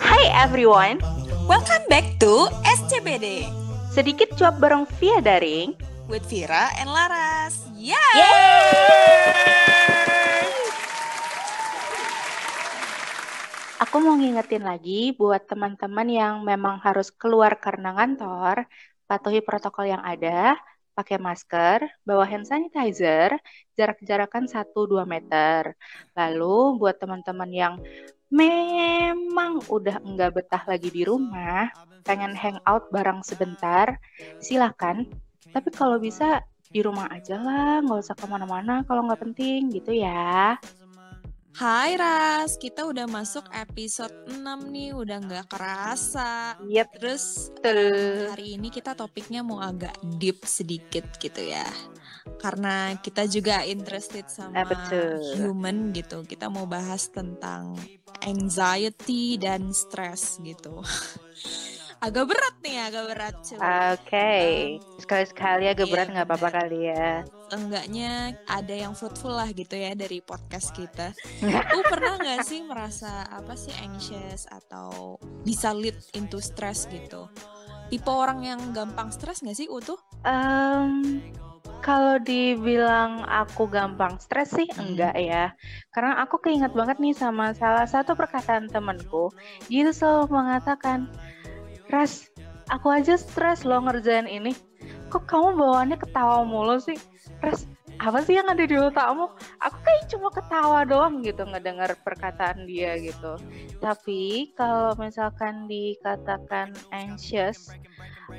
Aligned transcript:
Hi 0.00 0.22
everyone, 0.34 0.98
Welcome 1.46 1.84
back 1.90 2.18
to 2.22 2.50
SCBD 2.62 3.46
sedikit 3.90 4.34
cuap 4.38 4.62
bareng 4.62 4.86
via 4.98 5.18
daring. 5.18 5.74
with 6.10 6.26
Vira 6.26 6.74
and 6.82 6.90
Laras. 6.90 7.70
Yeah. 7.78 7.94
Aku 13.80 14.02
mau 14.02 14.18
ngingetin 14.18 14.66
lagi 14.66 15.14
buat 15.14 15.46
teman-teman 15.46 16.10
yang 16.10 16.34
memang 16.42 16.82
harus 16.82 17.14
keluar 17.14 17.56
karena 17.62 17.94
ngantor, 17.96 18.66
patuhi 19.08 19.40
protokol 19.40 19.88
yang 19.88 20.02
ada, 20.04 20.58
pakai 21.00 21.16
masker, 21.16 21.88
bawa 22.04 22.28
hand 22.28 22.44
sanitizer, 22.44 23.32
jarak-jarakan 23.72 24.44
1-2 24.44 25.08
meter. 25.08 25.72
Lalu 26.12 26.76
buat 26.76 27.00
teman-teman 27.00 27.48
yang 27.48 27.74
memang 28.28 29.64
udah 29.72 29.96
enggak 30.04 30.36
betah 30.36 30.62
lagi 30.68 30.92
di 30.92 31.02
rumah, 31.08 31.72
pengen 32.04 32.36
hangout 32.36 32.84
bareng 32.92 33.24
sebentar, 33.24 33.96
silakan. 34.36 35.08
Tapi 35.50 35.72
kalau 35.72 35.96
bisa 35.96 36.44
di 36.70 36.84
rumah 36.84 37.10
aja 37.10 37.40
lah, 37.40 37.82
nggak 37.82 38.00
usah 38.04 38.14
ke 38.14 38.26
mana-mana 38.28 38.84
kalau 38.84 39.08
nggak 39.08 39.24
penting 39.24 39.72
gitu 39.74 39.96
ya. 39.96 40.60
Hai 41.50 41.98
Ras, 41.98 42.54
kita 42.56 42.86
udah 42.86 43.10
masuk 43.10 43.42
episode 43.50 44.14
6 44.30 44.38
nih, 44.70 44.94
udah 44.94 45.18
nggak 45.18 45.46
kerasa. 45.50 46.54
Yep, 46.62 46.88
Terus 46.96 47.24
betul. 47.52 48.30
hari 48.30 48.46
ini 48.54 48.68
kita 48.70 48.94
topiknya 48.94 49.42
mau 49.42 49.58
agak 49.58 49.92
deep 50.16 50.46
sedikit 50.46 51.04
gitu 51.18 51.42
ya. 51.42 51.66
Karena 52.38 52.94
kita 53.02 53.26
juga 53.26 53.66
interested 53.66 54.30
sama 54.30 54.62
Ah, 54.62 54.66
betul. 54.68 55.18
human 55.36 55.90
gitu. 55.90 56.22
Kita 56.22 56.46
mau 56.48 56.64
bahas 56.64 57.10
tentang 57.10 57.74
anxiety 58.22 59.34
dan 59.36 59.74
stress 59.74 60.38
gitu. 60.40 60.80
agak 62.06 62.24
berat 62.30 62.54
nih, 62.62 62.76
agak 62.88 63.04
berat. 63.10 63.34
Coba. 63.44 63.98
Oke, 63.98 64.30
sekali-sekali 65.02 65.66
agak 65.68 65.84
Iya, 65.84 65.92
berat 65.92 66.08
nggak 66.14 66.26
apa-apa 66.30 66.48
kali 66.62 66.88
ya. 66.88 67.26
Enggaknya 67.52 68.38
ada 68.46 68.74
yang 68.74 68.94
fruitful 68.94 69.34
lah 69.34 69.50
gitu 69.50 69.74
ya 69.74 69.94
dari 69.94 70.22
podcast 70.22 70.74
kita. 70.74 71.14
Lu 71.74 71.82
pernah 71.86 72.18
nggak 72.18 72.42
sih 72.46 72.62
merasa 72.62 73.26
apa 73.28 73.54
sih 73.58 73.74
anxious 73.82 74.46
atau 74.50 75.18
bisa 75.42 75.74
lead 75.74 75.98
into 76.14 76.38
stress 76.38 76.86
gitu? 76.90 77.26
Tipe 77.90 78.06
orang 78.10 78.46
yang 78.46 78.60
gampang 78.70 79.10
stres 79.10 79.42
nggak 79.42 79.58
sih 79.58 79.66
Utuh? 79.66 79.98
Em, 80.22 81.18
kalau 81.80 82.20
dibilang 82.20 83.24
aku 83.24 83.66
gampang 83.66 84.20
stres 84.20 84.52
sih 84.54 84.68
Hmm. 84.76 84.94
enggak 84.94 85.16
ya. 85.16 85.56
Karena 85.90 86.20
aku 86.22 86.38
keinget 86.38 86.70
banget 86.76 87.00
nih 87.02 87.16
sama 87.16 87.56
salah 87.56 87.88
satu 87.88 88.12
perkataan 88.14 88.68
temenku. 88.68 89.32
Dia 89.66 89.88
tuh 89.90 89.96
selalu 89.96 90.24
mengatakan, 90.30 91.08
Ras, 91.90 92.30
aku 92.70 92.92
aja 92.94 93.18
stres 93.18 93.66
loh 93.66 93.82
ngerjain 93.82 94.30
ini. 94.30 94.54
Kok 95.10 95.26
kamu 95.26 95.58
bawaannya 95.58 95.98
ketawa 95.98 96.46
mulu 96.46 96.78
sih? 96.78 96.94
Ras, 97.40 97.64
apa 98.00 98.20
sih 98.20 98.36
yang 98.36 98.48
ada 98.52 98.64
di 98.68 98.76
otakmu? 98.76 99.32
Aku 99.64 99.76
kayak 99.80 100.04
cuma 100.12 100.28
ketawa 100.28 100.84
doang 100.84 101.24
gitu 101.24 101.44
ngedengar 101.48 101.96
perkataan 102.04 102.68
dia 102.68 103.00
gitu. 103.00 103.40
Tapi 103.80 104.52
kalau 104.56 104.92
misalkan 105.00 105.64
dikatakan 105.64 106.76
anxious, 106.92 107.72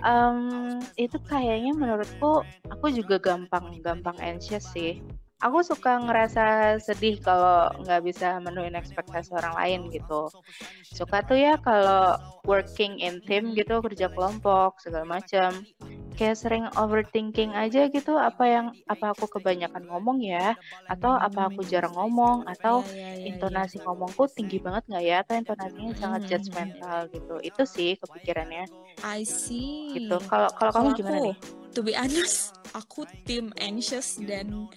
em, 0.06 0.78
itu 1.02 1.18
kayaknya 1.26 1.74
menurutku 1.74 2.46
aku 2.70 2.94
juga 2.94 3.18
gampang-gampang 3.18 4.18
anxious 4.22 4.70
sih. 4.70 5.02
Aku 5.42 5.66
suka 5.66 5.98
ngerasa 5.98 6.78
sedih 6.78 7.18
kalau 7.18 7.74
nggak 7.82 8.06
bisa 8.06 8.38
menuhin 8.38 8.78
ekspektasi 8.78 9.34
orang 9.34 9.58
lain 9.58 9.82
gitu. 9.90 10.30
Suka 10.86 11.26
tuh 11.26 11.42
ya 11.42 11.58
kalau 11.58 12.14
working 12.46 13.02
in 13.02 13.18
team 13.26 13.58
gitu, 13.58 13.82
kerja 13.82 14.14
kelompok 14.14 14.78
segala 14.78 15.18
macam. 15.18 15.66
Kayak 16.18 16.38
sering 16.38 16.66
overthinking 16.78 17.58
aja 17.58 17.90
gitu 17.90 18.14
apa 18.14 18.44
yang 18.46 18.66
apa 18.86 19.18
aku 19.18 19.26
kebanyakan 19.26 19.84
ngomong 19.90 20.22
ya 20.22 20.54
atau 20.86 21.18
apa 21.18 21.50
aku 21.50 21.66
jarang 21.66 21.98
ngomong 21.98 22.46
atau 22.46 22.86
Ya, 22.86 22.94
ya, 22.94 22.94
ya, 22.94 23.10
ya. 23.18 23.26
intonasi 23.34 23.82
ngomongku 23.82 24.30
tinggi 24.30 24.62
banget 24.62 24.84
nggak 24.86 25.04
ya 25.04 25.16
atau 25.26 25.34
intonasinya 25.34 25.94
sangat 25.98 26.22
Mhm. 26.22 26.30
judgmental 26.30 26.98
gitu. 27.10 27.36
Itu 27.42 27.64
sih 27.66 27.98
kepikirannya 27.98 28.70
I 29.02 29.26
see. 29.26 29.98
gitu. 29.98 30.16
Kalau 30.30 30.50
kalau 30.54 30.72
kamu 30.72 30.90
gimana 30.94 31.18
aku, 31.18 31.26
nih? 31.26 31.38
to 31.74 31.80
be 31.82 31.94
honest, 31.98 32.54
aku 32.78 33.10
tim 33.26 33.50
anxious 33.58 34.20
dan 34.22 34.70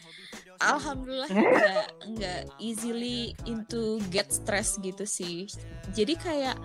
alhamdulillah 0.61 1.29
nggak 1.35 1.87
nggak 2.15 2.43
easily 2.59 3.33
into 3.45 3.99
get 4.11 4.31
stress 4.31 4.77
gitu 4.79 5.03
sih. 5.03 5.47
Jadi 5.93 6.15
kayak 6.15 6.57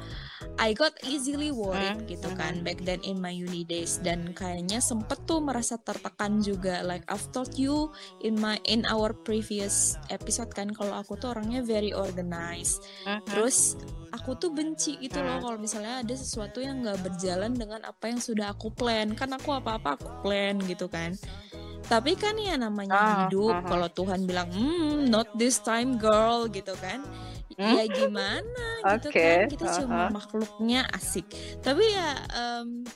I 0.56 0.72
got 0.72 0.96
easily 1.04 1.52
worried 1.52 2.04
Hmm, 2.04 2.08
gitu 2.08 2.30
hmm. 2.32 2.40
kan 2.40 2.54
back 2.64 2.80
then 2.84 3.00
in 3.04 3.20
my 3.20 3.32
uni 3.32 3.64
days 3.64 4.00
dan 4.00 4.32
kayaknya 4.32 4.80
sempet 4.80 5.20
tuh 5.24 5.40
merasa 5.40 5.76
tertekan 5.78 6.40
juga 6.40 6.80
like 6.84 7.04
I've 7.08 7.28
told 7.32 7.56
you 7.56 7.92
in 8.20 8.40
my 8.40 8.56
in 8.64 8.88
our 8.88 9.12
previous 9.12 9.96
episode 10.08 10.52
kan 10.52 10.72
kalau 10.72 10.96
aku 10.96 11.16
tuh 11.16 11.36
orangnya 11.36 11.60
very 11.60 11.92
organized 11.92 12.84
Mhm. 13.04 13.24
terus 13.28 13.76
aku 14.10 14.36
tuh 14.36 14.50
benci 14.50 14.96
gitu 14.98 15.20
loh 15.20 15.38
Hmm. 15.38 15.44
kalau 15.46 15.58
misalnya 15.60 16.02
ada 16.02 16.16
sesuatu 16.16 16.60
yang 16.60 16.82
nggak 16.82 17.04
berjalan 17.04 17.54
dengan 17.54 17.84
apa 17.84 18.10
yang 18.10 18.20
sudah 18.20 18.52
aku 18.52 18.72
plan 18.72 19.12
kan 19.14 19.30
aku 19.32 19.54
apa-apa 19.54 20.00
aku 20.00 20.10
plan 20.24 20.56
gitu 20.66 20.88
kan 20.88 21.14
tapi 21.90 22.14
kan 22.14 22.38
ya 22.38 22.56
namanya 22.56 22.94
Ah, 22.94 23.10
hidup 23.26 23.58
ah, 23.58 23.60
ah. 23.60 23.68
kalau 23.68 23.90
Tuhan 23.90 24.30
bilang 24.30 24.48
hmm 24.54 25.10
not 25.10 25.28
this 25.36 25.58
time 25.60 25.98
girl 25.98 26.46
gitu 26.48 26.72
kan 26.78 27.02
Hmm? 27.60 27.76
ya 27.76 27.92
gimana 27.92 28.68
gitu 28.96 29.12
kan 29.12 29.52
kita 29.52 29.68
ah, 29.68 29.76
cuma 29.84 30.00
ah. 30.08 30.10
makhluknya 30.16 30.88
asik 30.96 31.28
tapi 31.60 31.84
ya 31.92 32.16
em, 32.32 32.88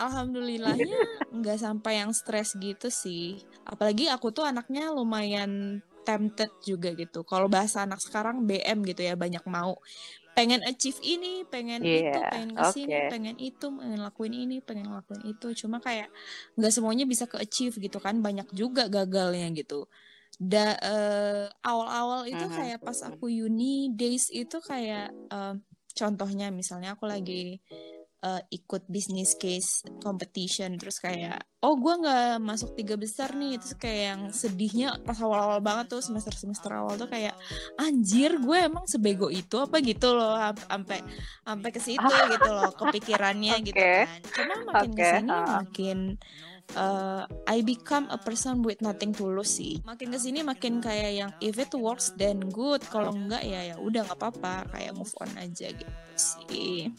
alhamdulillahnya 0.00 0.96
nggak 1.36 1.60
sampai 1.60 2.00
yang 2.00 2.16
stres 2.16 2.56
gitu 2.56 2.88
sih 2.88 3.44
apalagi 3.68 4.08
aku 4.08 4.32
tuh 4.32 4.48
anaknya 4.48 4.88
lumayan 4.96 5.84
tempted 6.08 6.48
juga 6.64 6.96
gitu 6.96 7.20
kalau 7.22 7.52
bahasa 7.52 7.84
anak 7.84 8.00
sekarang 8.00 8.48
BM 8.48 8.80
gitu 8.82 9.04
ya 9.04 9.12
banyak 9.12 9.44
mau 9.44 9.76
pengen 10.36 10.60
achieve 10.68 10.98
ini 11.04 11.44
pengen 11.52 11.82
itu 11.88 12.18
Iya, 12.18 12.30
pengen 12.30 12.50
ke 12.58 12.64
sini 12.64 12.94
oke. 12.94 13.00
pengen 13.04 13.36
itu 13.40 13.66
pengen 13.80 14.00
lakuin 14.06 14.34
ini 14.34 14.54
pengen 14.64 14.88
lakuin 14.96 15.22
itu. 15.26 15.46
Cuma 15.60 15.78
kayak 15.84 16.08
nggak 16.56 16.72
semuanya 16.74 17.04
bisa 17.12 17.24
ke 17.32 17.36
achieve 17.44 17.74
gitu 17.84 17.98
kan 18.00 18.20
banyak 18.26 18.48
juga 18.56 18.82
gagalnya 18.92 19.46
gitu. 19.58 19.88
Da 20.40 20.76
eh, 20.80 21.46
awal-awal 21.64 22.26
itu 22.32 22.44
Mhm, 22.44 22.50
kayak 22.56 22.82
pas 22.86 22.98
aku 23.08 23.26
uni 23.30 23.92
days 23.98 24.28
itu 24.34 24.56
kayak 24.64 25.12
em, 25.32 25.62
contohnya 25.98 26.46
misalnya 26.54 26.88
aku 26.96 27.04
lagi 27.08 27.60
eh, 28.22 28.42
ikut 28.54 28.86
business 28.86 29.34
case 29.34 29.82
competition 29.98 30.78
terus 30.78 31.02
kayak 31.02 31.42
oh 31.62 31.74
gua 31.78 31.98
nggak 31.98 32.42
masuk 32.42 32.74
tiga 32.74 32.94
besar 32.98 33.34
nih 33.34 33.58
terus 33.58 33.74
kayak 33.78 34.00
yang 34.14 34.20
sedihnya 34.30 34.88
pas 35.02 35.18
awal-awal 35.18 35.58
banget 35.62 35.90
tuh 35.90 36.02
semester 36.02 36.34
semester 36.34 36.70
awal 36.74 36.94
tuh 36.98 37.06
kayak 37.10 37.34
anjir 37.78 38.38
gue 38.38 38.58
emang 38.66 38.86
sebego 38.86 39.30
itu 39.30 39.58
apa 39.58 39.78
gitu 39.82 40.14
loh 40.14 40.34
Am- 40.34 40.58
sampai 40.58 40.98
sampai 41.46 41.70
ke 41.70 41.80
situ 41.82 42.14
gitu 42.34 42.50
loh 42.50 42.70
kepikirannya 42.74 43.54
gitu 43.62 43.78
Oke. 43.78 43.94
kan 44.06 44.20
cuma 44.34 44.54
makin 44.70 44.90
Oke, 44.90 44.98
ke 44.98 45.04
sini 45.06 45.30
ah. 45.30 45.46
makin 45.62 45.98
uh, 46.74 47.24
I 47.46 47.60
become 47.62 48.08
a 48.10 48.18
person 48.18 48.62
with 48.62 48.80
nothing 48.80 49.12
to 49.18 49.24
lose 49.26 49.58
sih. 49.58 49.80
Makin 49.84 50.12
ke 50.14 50.18
sini 50.18 50.40
makin 50.46 50.80
kayak 50.80 51.12
yang 51.12 51.30
if 51.42 51.58
it 51.58 51.72
works 51.74 52.14
then 52.16 52.40
good. 52.50 52.82
Kalau 52.88 53.12
enggak 53.12 53.42
ya 53.44 53.74
ya 53.74 53.76
udah 53.78 54.06
nggak 54.06 54.18
apa-apa. 54.18 54.68
Kayak 54.72 54.96
move 54.96 55.12
on 55.20 55.30
aja 55.38 55.68
gitu 55.72 56.14
sih. 56.16 56.90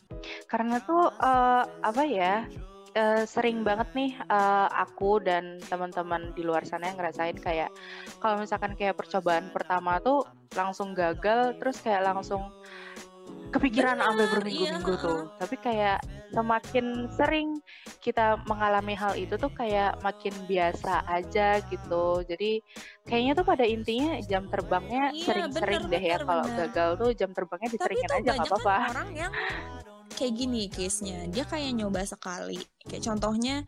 Karena 0.47 0.79
tuh 0.83 1.09
eh, 1.09 1.63
apa 1.63 2.03
ya? 2.05 2.47
eh, 2.93 3.23
sering 3.25 3.65
banget 3.65 3.89
nih 3.97 4.11
eh, 4.13 4.67
aku 4.69 5.17
dan 5.21 5.57
teman-teman 5.65 6.31
di 6.37 6.45
luar 6.45 6.63
sana 6.63 6.89
yang 6.89 6.97
ngerasain 7.01 7.37
kayak 7.41 7.73
kalau 8.21 8.39
misalkan 8.39 8.77
kayak 8.77 8.97
percobaan 8.97 9.49
pertama 9.49 9.97
tuh 9.99 10.23
langsung 10.53 10.93
gagal 10.93 11.57
terus 11.57 11.81
kayak 11.81 12.05
langsung 12.05 12.53
kepikiran 13.53 14.01
sampai 14.01 14.25
berminggu-minggu 14.33 14.93
iya. 14.97 15.05
tuh. 15.05 15.19
Tapi 15.37 15.55
kayak 15.61 15.99
semakin 16.33 16.85
sering 17.13 17.61
kita 18.01 18.41
mengalami 18.49 18.97
hal 18.97 19.13
itu 19.13 19.37
tuh 19.37 19.53
kayak 19.53 20.01
makin 20.01 20.33
biasa 20.49 21.05
aja 21.05 21.61
gitu. 21.69 22.25
Jadi 22.25 22.65
kayaknya 23.05 23.37
tuh 23.37 23.45
pada 23.45 23.65
intinya 23.69 24.17
jam 24.25 24.49
terbangnya 24.49 25.13
Iya, 25.13 25.25
sering-sering 25.29 25.85
bener, 25.85 25.93
deh 25.93 26.03
ya 26.03 26.17
kalau 26.25 26.45
gagal 26.49 26.89
tuh 26.97 27.09
jam 27.13 27.29
terbangnya 27.31 27.69
diseringin 27.69 28.09
aja 28.09 28.17
nggak 28.19 28.37
banyak 28.41 28.49
apa-apa. 28.49 28.75
kan 28.75 28.91
orang 28.97 29.09
yang 29.13 29.31
kayak 30.13 30.33
gini 30.37 30.69
case-nya 30.69 31.25
dia 31.29 31.43
kayak 31.43 31.73
nyoba 31.73 32.05
sekali 32.05 32.61
kayak 32.85 33.01
contohnya 33.01 33.65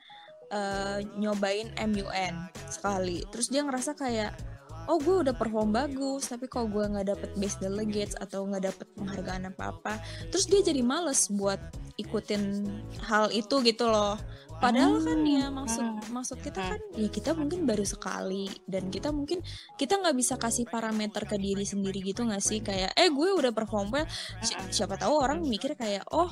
eh, 0.54 1.00
nyobain 1.18 1.74
MUN 1.74 2.34
sekali 2.69 3.25
terus 3.34 3.50
dia 3.50 3.66
ngerasa 3.66 3.98
kayak 3.98 4.55
oh 4.86 4.98
gue 5.02 5.26
udah 5.26 5.36
perform 5.36 5.74
bagus 5.74 6.30
tapi 6.30 6.46
kok 6.46 6.70
gue 6.70 6.86
nggak 6.86 7.08
dapet 7.10 7.30
best 7.38 7.58
delegates 7.62 8.16
atau 8.18 8.46
nggak 8.46 8.70
dapet 8.70 8.88
penghargaan 8.98 9.50
apa 9.50 9.64
apa 9.74 9.94
terus 10.30 10.46
dia 10.46 10.62
jadi 10.62 10.82
males 10.86 11.30
buat 11.30 11.58
ikutin 11.98 12.68
hal 13.02 13.32
itu 13.32 13.62
gitu 13.66 13.88
loh 13.88 14.20
Padahal 14.56 15.04
kan 15.04 15.19
ya 15.28 15.52
Hmm, 15.52 15.56
maksud 15.62 15.86
hmm, 15.86 16.10
maksud 16.16 16.38
kita 16.42 16.62
hmm. 16.63 16.69
kan 16.72 16.81
ya 16.96 17.10
kita 17.12 17.31
mungkin 17.36 17.60
baru 17.68 17.86
sekali 17.86 18.48
dan 18.66 18.88
kita 18.90 19.12
mungkin 19.12 19.44
kita 19.75 20.00
nggak 20.00 20.16
bisa 20.16 20.36
kasih 20.40 20.66
parameter 20.66 21.28
ke 21.28 21.36
diri 21.38 21.66
sendiri 21.68 22.00
gitu 22.02 22.24
nggak 22.25 22.44
sih? 22.44 22.60
Kayak 22.63 22.96
eh 22.96 23.10
gue 23.12 23.30
udah 23.36 23.52
perform 23.52 23.92
well. 23.94 24.07
Si- 24.42 24.57
siapa 24.72 24.96
tahu 24.96 25.13
orang 25.19 25.44
mikir 25.44 25.75
kayak 25.75 26.07
oh 26.16 26.31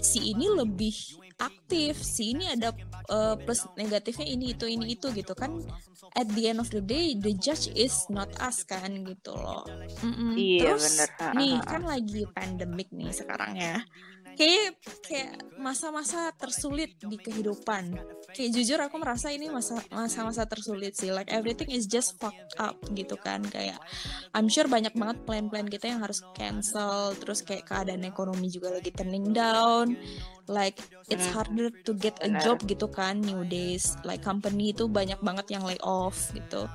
si 0.00 0.32
ini 0.32 0.48
lebih 0.48 0.94
aktif 1.38 2.02
si 2.02 2.34
ini 2.34 2.50
ada 2.50 2.74
eh, 3.08 3.36
plus 3.38 3.70
negatifnya 3.78 4.26
ini 4.26 4.56
itu 4.56 4.66
ini 4.66 4.94
itu 4.96 5.12
gitu 5.14 5.32
kan. 5.38 5.62
At 6.16 6.26
the 6.34 6.50
end 6.50 6.58
of 6.58 6.72
the 6.72 6.82
day 6.82 7.14
the 7.14 7.36
judge 7.36 7.70
is 7.76 8.08
not 8.10 8.32
us 8.42 8.64
kan 8.66 8.90
gitu 9.06 9.36
loh. 9.36 9.62
Mm-mm. 10.02 10.34
Iya 10.34 10.74
terus 10.74 10.98
bener. 10.98 11.08
Nih 11.36 11.54
kan 11.62 11.82
lagi 11.86 12.26
pandemik 12.32 12.88
nih 12.90 13.12
sekarang 13.14 13.54
ya 13.54 13.78
kayak 14.38 14.78
kayak 15.02 15.32
masa-masa 15.58 16.30
tersulit 16.38 16.94
di 17.02 17.18
kehidupan. 17.18 17.98
Kayak 18.30 18.50
jujur 18.54 18.78
aku 18.78 18.96
merasa 19.02 19.34
ini 19.34 19.50
masa 19.50 19.82
masa-masa 19.90 20.46
tersulit 20.46 20.94
sih. 20.94 21.10
Like 21.10 21.26
everything 21.34 21.74
is 21.74 21.90
just 21.90 22.14
fucked 22.22 22.54
up 22.62 22.78
gitu 22.94 23.18
kan. 23.18 23.42
Kayak 23.42 23.82
I'm 24.30 24.46
sure 24.46 24.70
banyak 24.70 24.94
banget 24.94 25.26
plan-plan 25.26 25.66
kita 25.66 25.90
yang 25.90 26.06
harus 26.06 26.22
cancel 26.38 27.18
terus 27.18 27.42
kayak 27.42 27.66
keadaan 27.66 28.06
ekonomi 28.06 28.46
juga 28.46 28.70
lagi 28.70 28.94
turning 28.94 29.34
down. 29.34 29.98
Like 30.46 30.78
it's 31.10 31.26
Hmm. 31.28 31.42
harder 31.42 31.68
to 31.84 31.92
get 31.98 32.14
a 32.22 32.30
job 32.38 32.62
gitu 32.70 32.86
kan 32.86 33.18
nowadays. 33.18 33.98
Like 34.06 34.22
company 34.22 34.70
itu 34.70 34.86
banyak 34.86 35.18
banget 35.18 35.50
yang 35.58 35.66
lay 35.66 35.76
off 35.82 36.30
gitu 36.30 36.70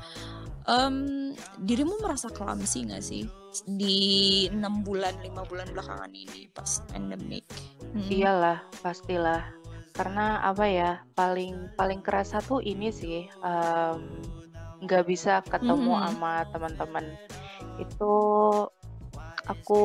Em, 0.63 1.35
dirimu 1.59 1.99
merasa 1.99 2.31
clumsy 2.31 2.87
nggak 2.87 3.03
sih 3.03 3.27
di 3.67 3.97
enam 4.47 4.79
bulan 4.81 5.11
lima 5.19 5.43
bulan 5.43 5.67
belakangan 5.75 6.09
ini 6.09 6.47
pas 6.49 6.79
pandemic 6.89 7.43
Hmm. 7.93 8.09
Iyalah, 8.09 8.57
pastilah. 8.81 9.53
Karena 9.93 10.41
apa 10.41 10.65
ya, 10.65 11.05
paling 11.13 11.69
paling 11.77 12.01
kerasa 12.01 12.41
tuh 12.41 12.57
ini 12.57 12.89
sih, 12.89 13.29
nggak 14.81 15.05
bisa 15.05 15.45
ketemu 15.45 15.93
Mhm. 15.93 16.01
sama 16.01 16.33
teman-teman. 16.49 17.05
Itu 17.77 18.13
aku 19.43 19.83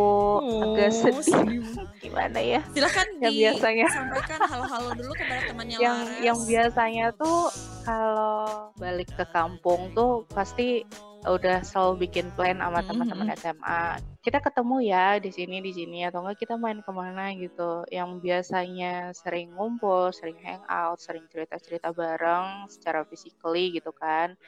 agak 0.62 0.90
Oh, 0.90 1.18
sedih. 1.18 1.22
sedih. 1.24 1.66
Gimana 2.02 2.38
ya? 2.38 2.60
Silahkan 2.70 3.06
Yang 3.18 3.34
biasanya 3.34 3.86
disampaikan 3.86 4.40
halo-halo 4.46 4.90
dulu 4.94 5.12
kepada 5.16 5.40
temannya 5.42 5.76
yang 5.76 5.98
Laras. 5.98 6.22
yang 6.22 6.38
biasanya 6.44 7.06
tuh 7.14 7.50
kalau 7.82 8.70
balik 8.76 9.08
ke 9.10 9.24
kampung 9.28 9.90
tuh 9.92 10.22
pasti 10.30 10.84
udah 11.18 11.66
selalu 11.66 12.06
bikin 12.06 12.30
plan 12.32 12.56
sama 12.56 12.78
Mhm, 12.78 12.86
teman-teman 12.86 13.28
SMA. 13.34 13.82
Kita 14.22 14.38
ketemu 14.38 14.76
ya 14.84 15.18
di 15.18 15.30
sini 15.32 15.58
di 15.58 15.72
sini 15.72 16.06
atau 16.06 16.22
enggak 16.22 16.38
kita 16.38 16.54
main 16.54 16.78
ke 16.78 16.92
mana 16.94 17.34
gitu. 17.34 17.82
Yang 17.90 18.22
biasanya 18.22 19.10
sering 19.10 19.50
ngumpul, 19.50 20.14
sering 20.14 20.38
hangout, 20.38 21.02
sering 21.02 21.26
cerita-cerita 21.26 21.90
bareng 21.90 22.70
secara 22.70 23.02
physically 23.02 23.74
gitu 23.74 23.90
kan. 23.90 24.38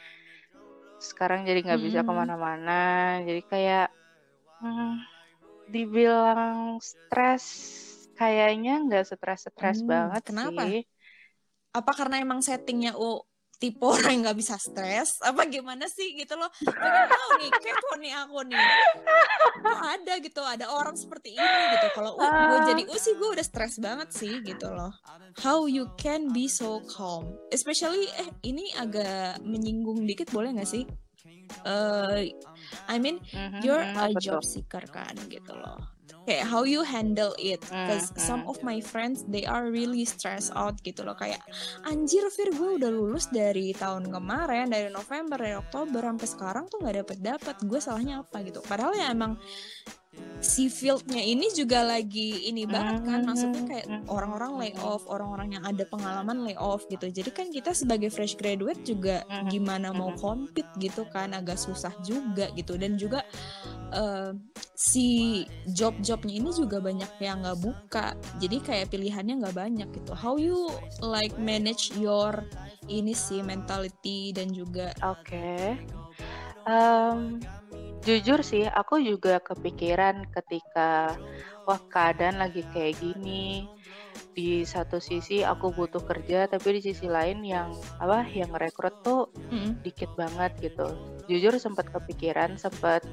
Sekarang 0.95 1.43
jadi 1.43 1.59
nggak 1.59 1.81
bisa 1.81 1.99
Mhm. 2.01 2.07
ke 2.07 2.11
mana-mana. 2.13 2.81
Jadi 3.25 3.41
kayak 3.43 3.87
hmm, 4.61 4.93
dibilang 5.67 6.77
stres 6.77 7.45
kayaknya 8.13 8.85
nggak 8.85 9.05
stres-stres 9.07 9.81
Hmm, 9.81 9.89
banget 9.89 10.21
kenapa? 10.23 10.61
sih. 10.67 10.85
Apa 11.71 11.91
karena 11.95 12.19
emang 12.19 12.39
settingnya 12.39 12.93
oh 12.93 13.25
tipe 13.57 13.85
orang 13.85 14.17
yang 14.17 14.21
nggak 14.25 14.39
bisa 14.41 14.57
stres? 14.57 15.21
Apa 15.21 15.45
gimana 15.45 15.85
sih 15.85 16.13
gitu 16.13 16.33
loh? 16.33 16.49
Pengen 16.59 17.05
tahu 17.07 17.29
nih, 17.39 17.49
kepo 17.53 17.91
nih 17.97 18.13
aku 18.17 18.39
nih. 18.49 18.65
Kok 19.61 19.81
ada 19.85 20.13
gitu, 20.17 20.41
ada 20.41 20.65
orang 20.67 20.97
seperti 20.97 21.37
ini 21.37 21.61
gitu. 21.71 21.87
Kalau 21.93 22.17
uh, 22.17 22.25
gue 22.25 22.57
Ah. 22.57 22.65
jadi 22.67 22.83
uh 22.85 22.99
sih 22.99 23.13
gue 23.15 23.29
udah 23.31 23.45
stres 23.45 23.77
banget 23.77 24.09
sih 24.11 24.41
gitu 24.41 24.65
loh. 24.65 24.89
How 25.39 25.65
you 25.65 25.87
can 25.95 26.33
be 26.33 26.49
so 26.49 26.81
calm, 26.89 27.29
especially 27.49 28.09
eh 28.17 28.29
ini 28.43 28.69
agak 28.75 29.39
menyinggung 29.41 30.03
dikit 30.03 30.29
boleh 30.29 30.57
nggak 30.57 30.67
sih? 30.67 30.83
Eh, 31.61 32.33
I 32.87 32.99
mean 32.99 33.19
Mhm, 33.33 33.55
you're 33.59 33.85
mhm, 33.85 33.95
a 33.95 34.11
apa 34.11 34.19
job 34.19 34.43
seeker 34.43 34.83
kan 34.91 35.15
gitu 35.31 35.53
loh. 35.55 35.79
Kayak 36.27 36.53
how 36.53 36.61
you 36.67 36.85
handle 36.85 37.33
it? 37.41 37.65
Cause 37.81 38.05
Hmm, 38.05 38.13
some 38.13 38.41
hmm. 38.41 38.51
of 38.51 38.61
my 38.61 38.77
friends 38.83 39.25
they 39.25 39.41
are 39.47 39.73
really 39.73 40.05
stressed 40.05 40.53
out 40.53 40.77
gitu 40.85 41.01
loh. 41.01 41.17
Kayak 41.17 41.41
anjir 41.87 42.23
Fir 42.29 42.53
gue 42.53 42.69
udah 42.77 42.91
lulus 42.93 43.27
dari 43.33 43.73
tahun 43.73 44.09
kemarin 44.13 44.69
dari 44.69 44.89
November 44.93 45.37
dari 45.41 45.57
Oktober 45.57 46.01
sampai 46.05 46.27
sekarang 46.29 46.65
tuh 46.69 46.77
nggak 46.85 46.97
dapet 47.05 47.17
dapet 47.21 47.55
gue 47.65 47.79
salahnya 47.81 48.21
apa? 48.25 48.45
Gitu. 48.45 48.61
Padahal 48.65 48.93
ya 48.97 49.07
emang 49.13 49.33
si 50.41 50.73
fieldnya 50.73 51.21
ini 51.21 51.53
juga 51.53 51.85
lagi 51.85 52.49
ini 52.49 52.65
banget 52.65 53.05
kan 53.05 53.21
maksudnya 53.21 53.61
kayak 53.69 53.85
Mhm, 53.85 54.09
orang-orang 54.09 54.51
lay 54.57 54.73
off 54.81 55.05
orang-orang 55.05 55.53
yang 55.53 55.63
ada 55.63 55.85
pengalaman 55.85 56.41
lay 56.41 56.57
off 56.57 56.81
gitu. 56.89 57.05
Jadi 57.13 57.29
kan 57.29 57.47
kita 57.53 57.77
sebagai 57.77 58.09
fresh 58.09 58.33
graduate 58.35 58.81
juga 58.81 59.21
gimana 59.45 59.93
mau 59.93 60.09
compete 60.17 60.65
gitu 60.81 61.05
kan 61.05 61.37
agak 61.37 61.61
susah 61.61 61.93
juga 62.01 62.49
gitu. 62.57 62.73
Dan 62.73 62.97
juga 62.97 63.21
eh, 63.93 64.33
si 64.73 65.07
job-jobnya 65.69 66.33
ini 66.41 66.49
juga 66.57 66.81
banyak 66.81 67.11
yang 67.21 67.45
nggak 67.45 67.59
buka. 67.61 68.17
Jadi 68.41 68.57
kayak 68.65 68.89
pilihannya 68.89 69.45
nggak 69.45 69.55
banyak 69.55 69.89
gitu. 69.93 70.11
How 70.17 70.41
you 70.41 70.73
like 71.05 71.37
manage 71.37 71.93
your 72.01 72.49
ini 72.89 73.13
sih 73.13 73.45
mentality 73.45 74.33
dan 74.33 74.49
juga 74.49 74.89
Oke. 75.05 75.77
Em, 76.65 77.41
jujur 78.01 78.39
sih, 78.41 78.65
aku 78.65 79.01
juga 79.01 79.37
kepikiran 79.41 80.25
ketika 80.33 81.15
wah 81.65 81.81
keadaan 81.89 82.41
lagi 82.41 82.65
kayak 82.73 82.97
gini. 82.99 83.65
Di 84.31 84.63
satu 84.63 84.99
sisi 84.99 85.43
aku 85.43 85.71
butuh 85.75 86.03
kerja, 86.03 86.47
tapi 86.47 86.79
di 86.79 86.81
sisi 86.91 87.07
lain 87.07 87.43
yang 87.43 87.71
apa 87.99 88.23
yang 88.31 88.51
rekrut 88.55 88.95
tuh 89.03 89.31
Mm, 89.51 89.83
dikit 89.83 90.07
banget 90.15 90.51
gitu. 90.63 90.87
Jujur 91.27 91.59
sempat 91.59 91.87
kepikiran, 91.91 92.55
sempat 92.55 93.03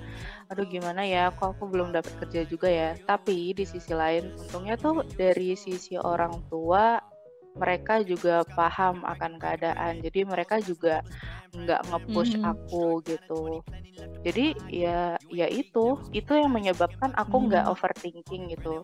aduh 0.46 0.66
gimana 0.66 1.02
ya, 1.02 1.34
kok 1.34 1.58
aku 1.58 1.66
belum 1.70 1.90
dapat 1.90 2.14
kerja 2.26 2.46
juga 2.46 2.70
ya. 2.70 2.94
Tapi 3.02 3.52
di 3.54 3.64
sisi 3.66 3.90
lain, 3.90 4.30
untungnya 4.38 4.78
tuh 4.78 5.02
dari 5.18 5.58
sisi 5.58 5.98
orang 5.98 6.46
tua 6.46 7.02
mereka 7.58 8.00
juga 8.02 8.46
paham 8.54 9.02
akan 9.04 9.36
keadaan. 9.36 9.98
Jadi 10.00 10.24
mereka 10.24 10.62
juga 10.62 11.02
nggak 11.52 11.80
nge-push 11.90 12.34
Mhm. 12.38 12.44
aku 12.46 12.84
gitu. 13.04 13.60
Jadi 14.22 14.54
ya 14.70 15.14
ya 15.30 15.46
itu, 15.46 15.98
itu 16.10 16.32
yang 16.34 16.50
menyebabkan 16.50 17.10
aku 17.14 17.50
nggak 17.50 17.66
Mhm. 17.66 17.72
overthinking 17.72 18.42
gitu. 18.54 18.82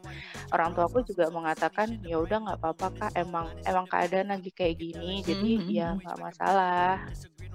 Orang 0.50 0.74
tua 0.74 0.86
aku 0.86 1.02
juga 1.02 1.30
mengatakan 1.30 1.98
ya 2.02 2.18
udah 2.18 2.38
nggak 2.42 2.58
apa-apa 2.62 2.88
kak, 2.94 3.12
emang 3.14 3.50
emang 3.62 3.86
keadaan 3.86 4.30
lagi 4.30 4.50
kayak 4.50 4.78
gini, 4.78 5.22
jadi 5.22 5.50
ya 5.66 5.88
Mhm. 5.94 6.02
nggak 6.02 6.18
masalah. 6.18 7.02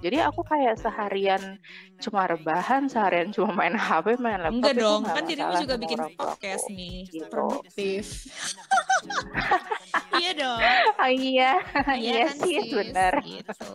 Jadi 0.00 0.16
aku 0.16 0.40
kayak 0.40 0.80
seharian 0.80 1.60
cuma 2.00 2.24
rebahan, 2.24 2.88
seharian 2.88 3.28
cuma 3.28 3.52
main 3.52 3.76
HP, 3.76 4.16
main 4.16 4.40
laptop 4.40 4.56
Enggak 4.56 4.74
dong, 4.80 5.02
kan 5.04 5.24
dirimu 5.28 5.52
juga 5.60 5.74
bikin 5.76 6.00
podcast 6.16 6.64
nih, 6.72 7.04
Gitu. 7.12 7.28
produktif. 7.28 8.04
iya 10.20 10.30
dong, 10.36 10.60
Oh 11.00 11.08
iya, 11.08 11.56
iya 11.96 12.12
iya 12.12 12.24
kan 12.28 12.36
sih 12.44 12.60
benar. 12.76 13.12
gitu. 13.24 13.72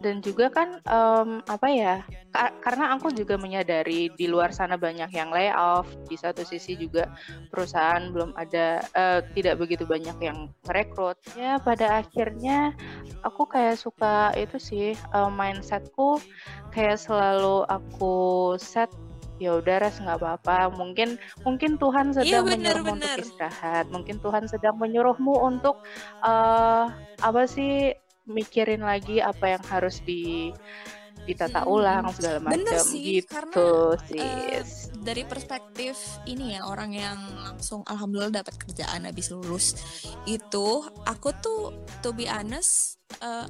Dan 0.00 0.24
juga 0.24 0.48
kan 0.48 0.80
em, 0.80 1.30
apa 1.44 1.68
ya? 1.68 1.94
ka- 2.32 2.54
karena 2.64 2.94
aku 2.96 3.12
juga 3.12 3.34
menyadari 3.36 4.08
di 4.14 4.26
luar 4.30 4.54
sana 4.54 4.80
banyak 4.80 5.10
yang 5.12 5.28
layoff. 5.28 5.84
Di 6.08 6.16
satu 6.16 6.40
sisi 6.46 6.78
juga 6.80 7.10
perusahaan 7.52 8.00
belum 8.08 8.32
ada 8.32 8.80
eh, 8.96 9.20
tidak 9.36 9.60
begitu 9.60 9.84
banyak 9.84 10.16
yang 10.24 10.48
merekrut. 10.64 11.20
Ya 11.36 11.60
pada 11.60 12.00
akhirnya 12.00 12.72
aku 13.20 13.44
kayak 13.44 13.76
suka 13.76 14.32
itu 14.40 14.56
sih 14.56 14.88
eh, 14.96 15.30
mindsetku 15.30 16.16
kayak 16.72 16.96
selalu 16.96 17.68
aku 17.68 18.14
set 18.56 18.88
ya 19.40 19.56
udah 19.56 19.76
res 19.80 19.96
nggak 19.96 20.20
apa-apa 20.20 20.68
mungkin 20.76 21.16
mungkin 21.42 21.80
Tuhan 21.80 22.12
Iya 22.12 22.44
sedang 22.44 22.44
bener 22.44 22.76
menyuruhmu 22.76 22.92
untuk 22.92 23.08
bener. 23.08 23.18
istirahat 23.24 23.84
mungkin 23.88 24.16
Tuhan 24.20 24.44
sedang 24.46 24.76
menyuruhmu 24.76 25.34
untuk 25.40 25.80
eh 26.20 26.86
apa 27.24 27.42
sih 27.48 27.96
mikirin 28.28 28.84
lagi 28.84 29.18
apa 29.24 29.56
yang 29.56 29.64
harus 29.64 30.04
di 30.04 30.52
ditata 31.28 31.62
Mm-mm. 31.64 31.74
ulang 31.76 32.04
segala 32.16 32.38
macam 32.40 32.84
gitu 32.96 33.28
karena 33.28 33.54
eh, 34.16 34.60
sis 34.64 34.88
dari 35.00 35.22
perspektif 35.28 35.96
ini 36.24 36.56
ya 36.56 36.64
orang 36.64 36.96
yang 36.96 37.18
langsung 37.44 37.84
alhamdulillah 37.84 38.40
dapat 38.40 38.56
kerjaan 38.56 39.04
habis 39.04 39.28
lulus 39.32 39.76
itu 40.24 40.84
aku 41.04 41.32
tuh 41.44 41.76
to 42.00 42.12
be 42.16 42.24
honest 42.24 42.96
eh, 43.20 43.46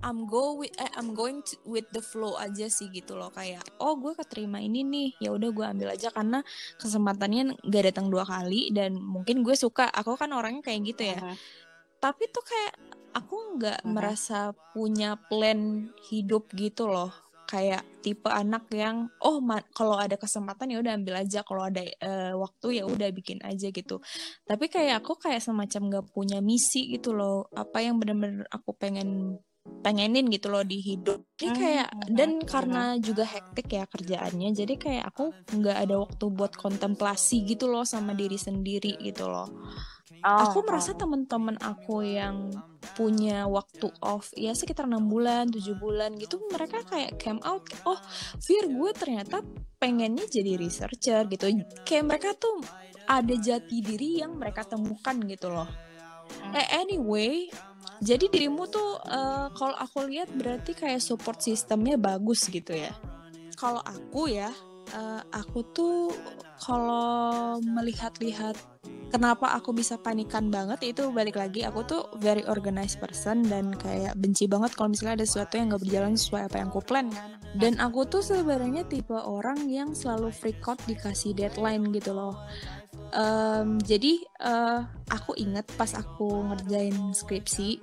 I'm 0.00 0.24
go 0.24 0.56
with, 0.56 0.72
eh, 0.80 0.88
I'm 0.96 1.12
going 1.12 1.44
to- 1.44 1.60
with 1.68 1.84
the 1.92 2.00
flow 2.00 2.40
aja 2.40 2.72
sih 2.72 2.88
gitu 2.88 3.20
loh 3.20 3.28
kayak 3.28 3.60
oh 3.78 4.00
gue 4.00 4.16
keterima 4.16 4.56
ini 4.56 4.80
nih 4.80 5.08
ya 5.20 5.28
udah 5.28 5.52
gue 5.52 5.66
ambil 5.66 5.88
aja 5.92 6.08
karena 6.08 6.40
kesempatannya 6.80 7.60
nggak 7.60 7.84
datang 7.92 8.08
dua 8.08 8.24
kali 8.24 8.72
dan 8.72 8.96
mungkin 8.96 9.44
gue 9.44 9.52
suka. 9.52 9.92
Aku 9.92 10.16
kan 10.16 10.32
orangnya 10.32 10.64
kayak 10.64 10.80
gitu 10.88 11.02
ya. 11.04 11.20
Mhm. 11.20 11.36
tapi 12.00 12.32
tuh 12.32 12.40
kayak 12.40 12.80
aku 13.12 13.60
nggak 13.60 13.84
Mhm. 13.84 13.92
merasa 13.92 14.56
punya 14.72 15.20
plan 15.20 15.92
hidup 16.08 16.48
gitu 16.56 16.88
loh. 16.88 17.12
Kayak 17.44 17.84
tipe 18.00 18.24
anak 18.32 18.72
yang 18.72 19.12
oh 19.20 19.36
kalau 19.76 20.00
ada 20.00 20.16
kesempatan 20.16 20.72
ya 20.72 20.80
udah 20.80 20.96
ambil 20.96 21.20
aja 21.20 21.44
kalau 21.44 21.68
ada 21.68 21.84
uh, 22.00 22.32
waktu 22.40 22.80
ya 22.80 22.88
udah 22.88 23.04
bikin 23.12 23.44
aja 23.44 23.68
gitu. 23.68 24.00
Tapi 24.48 24.72
kayak 24.72 25.04
aku 25.04 25.20
kayak 25.20 25.44
semacam 25.44 26.00
gak 26.00 26.06
punya 26.08 26.40
misi 26.40 26.88
gitu 26.88 27.12
loh. 27.12 27.44
Apa 27.52 27.84
yang 27.84 28.00
bener-bener 28.00 28.48
aku 28.48 28.72
pengen 28.72 29.36
pengenin 29.80 30.28
gitu 30.28 30.52
loh 30.52 30.66
di 30.66 30.82
hidup. 30.82 31.24
Jadi 31.38 31.48
hmm, 31.48 31.56
kayak 31.56 31.88
hmm, 31.88 32.12
dan 32.12 32.30
hmm, 32.36 32.46
karena 32.46 32.82
juga 33.00 33.24
hektik 33.24 33.66
ya 33.72 33.84
kerjaannya, 33.88 34.50
jadi 34.52 34.74
kayak 34.76 35.04
aku 35.14 35.32
nggak 35.56 35.76
ada 35.88 35.96
waktu 35.96 36.24
buat 36.28 36.52
kontemplasi 36.58 37.48
gitu 37.48 37.70
loh 37.72 37.86
sama 37.88 38.12
diri 38.12 38.36
sendiri 38.36 39.00
gitu 39.00 39.30
loh. 39.30 39.48
Oh, 40.20 40.36
aku 40.44 40.68
merasa 40.68 40.92
teman-teman 40.92 41.56
aku 41.64 42.04
yang 42.04 42.52
punya 42.92 43.48
waktu 43.48 43.88
off 44.04 44.28
ya 44.36 44.52
sekitar 44.52 44.84
enam 44.84 45.08
bulan, 45.08 45.48
tujuh 45.48 45.78
bulan 45.80 46.12
gitu, 46.20 46.36
mereka 46.52 46.84
kayak 46.84 47.16
came 47.16 47.40
out, 47.40 47.64
oh, 47.88 47.96
Fir 48.36 48.68
gue 48.68 48.90
ternyata 48.92 49.40
pengennya 49.80 50.28
jadi 50.28 50.60
researcher 50.60 51.24
gitu. 51.24 51.48
Kayak 51.88 52.04
mereka 52.04 52.30
tuh 52.36 52.60
ada 53.08 53.32
jati 53.32 53.80
diri 53.80 54.20
yang 54.20 54.36
mereka 54.36 54.68
temukan 54.68 55.16
gitu 55.24 55.48
loh. 55.48 55.66
Eh, 56.52 56.68
anyway, 56.78 57.48
jadi 58.00 58.32
dirimu 58.32 58.64
tuh 58.72 58.96
uh, 59.04 59.52
kalau 59.52 59.76
aku 59.76 60.08
lihat 60.08 60.32
berarti 60.32 60.72
kayak 60.72 61.04
support 61.04 61.44
sistemnya 61.44 62.00
bagus 62.00 62.48
gitu 62.48 62.72
ya. 62.72 62.92
Kalau 63.60 63.84
aku 63.84 64.32
ya, 64.32 64.48
uh, 64.96 65.20
aku 65.28 65.60
tuh 65.76 66.08
kalau 66.64 67.60
melihat-lihat 67.60 68.56
kenapa 69.12 69.52
aku 69.52 69.76
bisa 69.76 70.00
panikan 70.00 70.48
banget 70.48 70.96
itu 70.96 71.12
balik 71.12 71.36
lagi 71.36 71.64
aku 71.64 71.84
tuh 71.84 72.02
very 72.20 72.44
organized 72.48 72.96
person 73.00 73.44
dan 73.48 73.72
kayak 73.76 74.16
benci 74.16 74.48
banget 74.48 74.72
kalau 74.72 74.92
misalnya 74.92 75.20
ada 75.20 75.26
sesuatu 75.28 75.60
yang 75.60 75.72
nggak 75.72 75.84
berjalan 75.84 76.14
sesuai 76.16 76.42
apa 76.48 76.56
yang 76.56 76.68
aku 76.72 76.80
plan 76.80 77.08
kan. 77.12 77.36
Dan 77.50 77.82
aku 77.82 78.06
tuh 78.06 78.22
sebenarnya 78.22 78.86
tipe 78.86 79.12
orang 79.12 79.66
yang 79.68 79.92
selalu 79.92 80.30
freak 80.32 80.62
out 80.70 80.78
dikasih 80.86 81.36
deadline 81.36 81.90
gitu 81.92 82.16
loh 82.16 82.38
um, 83.14 83.78
jadi 83.82 84.22
uh, 84.42 84.86
aku 85.10 85.38
ingat 85.38 85.66
pas 85.74 85.94
aku 85.94 86.46
ngerjain 86.50 87.14
skripsi 87.14 87.78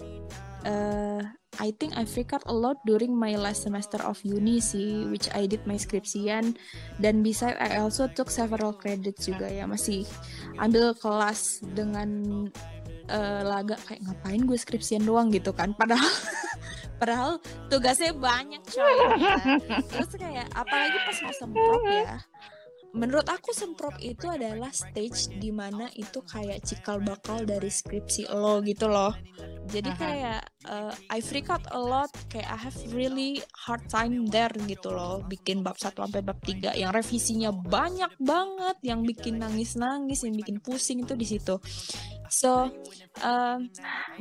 uh, 0.68 1.22
I 1.58 1.74
think 1.74 1.98
I 1.98 2.06
out 2.06 2.46
a 2.46 2.54
lot 2.54 2.78
during 2.86 3.18
my 3.18 3.34
last 3.34 3.66
semester 3.66 3.98
of 4.06 4.22
uni 4.22 4.62
sih 4.62 5.10
which 5.10 5.26
I 5.34 5.50
did 5.50 5.66
my 5.66 5.74
skripsian. 5.74 6.54
Dan 7.02 7.26
beside 7.26 7.58
I 7.58 7.82
also 7.82 8.06
took 8.06 8.30
several 8.30 8.78
credits 8.78 9.26
juga 9.26 9.50
ya 9.50 9.66
masih 9.66 10.06
ambil 10.62 10.94
kelas 10.94 11.66
dengan 11.74 12.10
uh, 13.10 13.42
laga 13.42 13.80
kayak 13.90 14.06
ngapain 14.06 14.46
gue 14.46 14.58
skripsian 14.60 15.02
doang 15.02 15.34
gitu 15.34 15.50
kan. 15.50 15.74
Padahal 15.74 16.14
padahal 17.02 17.32
tugasnya 17.74 18.14
banyak 18.14 18.62
coy. 18.70 18.98
Terus 19.90 20.14
kayak 20.14 20.54
apalagi 20.54 20.98
pas 21.10 21.18
mau 21.26 21.34
semprot 21.34 21.84
ya 21.90 22.22
menurut 22.96 23.28
aku 23.28 23.52
semprot 23.52 24.00
itu 24.00 24.28
adalah 24.32 24.72
stage 24.72 25.34
di 25.36 25.52
mana 25.52 25.92
itu 25.96 26.24
kayak 26.24 26.64
cikal 26.64 27.04
bakal 27.04 27.44
dari 27.44 27.68
skripsi 27.68 28.32
lo 28.32 28.64
gitu 28.64 28.88
loh. 28.88 29.12
Jadi 29.68 29.92
kayak 30.00 30.48
uh, 30.72 30.96
I 31.12 31.20
freak 31.20 31.52
out 31.52 31.68
a 31.76 31.80
lot 31.80 32.08
kayak 32.32 32.48
I 32.48 32.58
have 32.58 32.78
really 32.96 33.44
hard 33.68 33.84
time 33.92 34.32
there 34.32 34.54
gitu 34.68 34.96
loh. 34.96 35.20
Bikin 35.28 35.60
bab 35.62 35.76
1 35.76 35.92
sampai 35.92 36.24
bab 36.24 36.40
3 36.40 36.80
yang 36.80 36.96
revisinya 36.96 37.52
banyak 37.52 38.16
banget 38.24 38.78
yang 38.88 39.04
bikin 39.04 39.44
nangis-nangis 39.44 40.24
yang 40.24 40.36
bikin 40.40 40.64
pusing 40.64 41.04
itu 41.04 41.14
di 41.20 41.28
situ 41.28 41.60
So 42.30 42.72
um, 43.24 43.72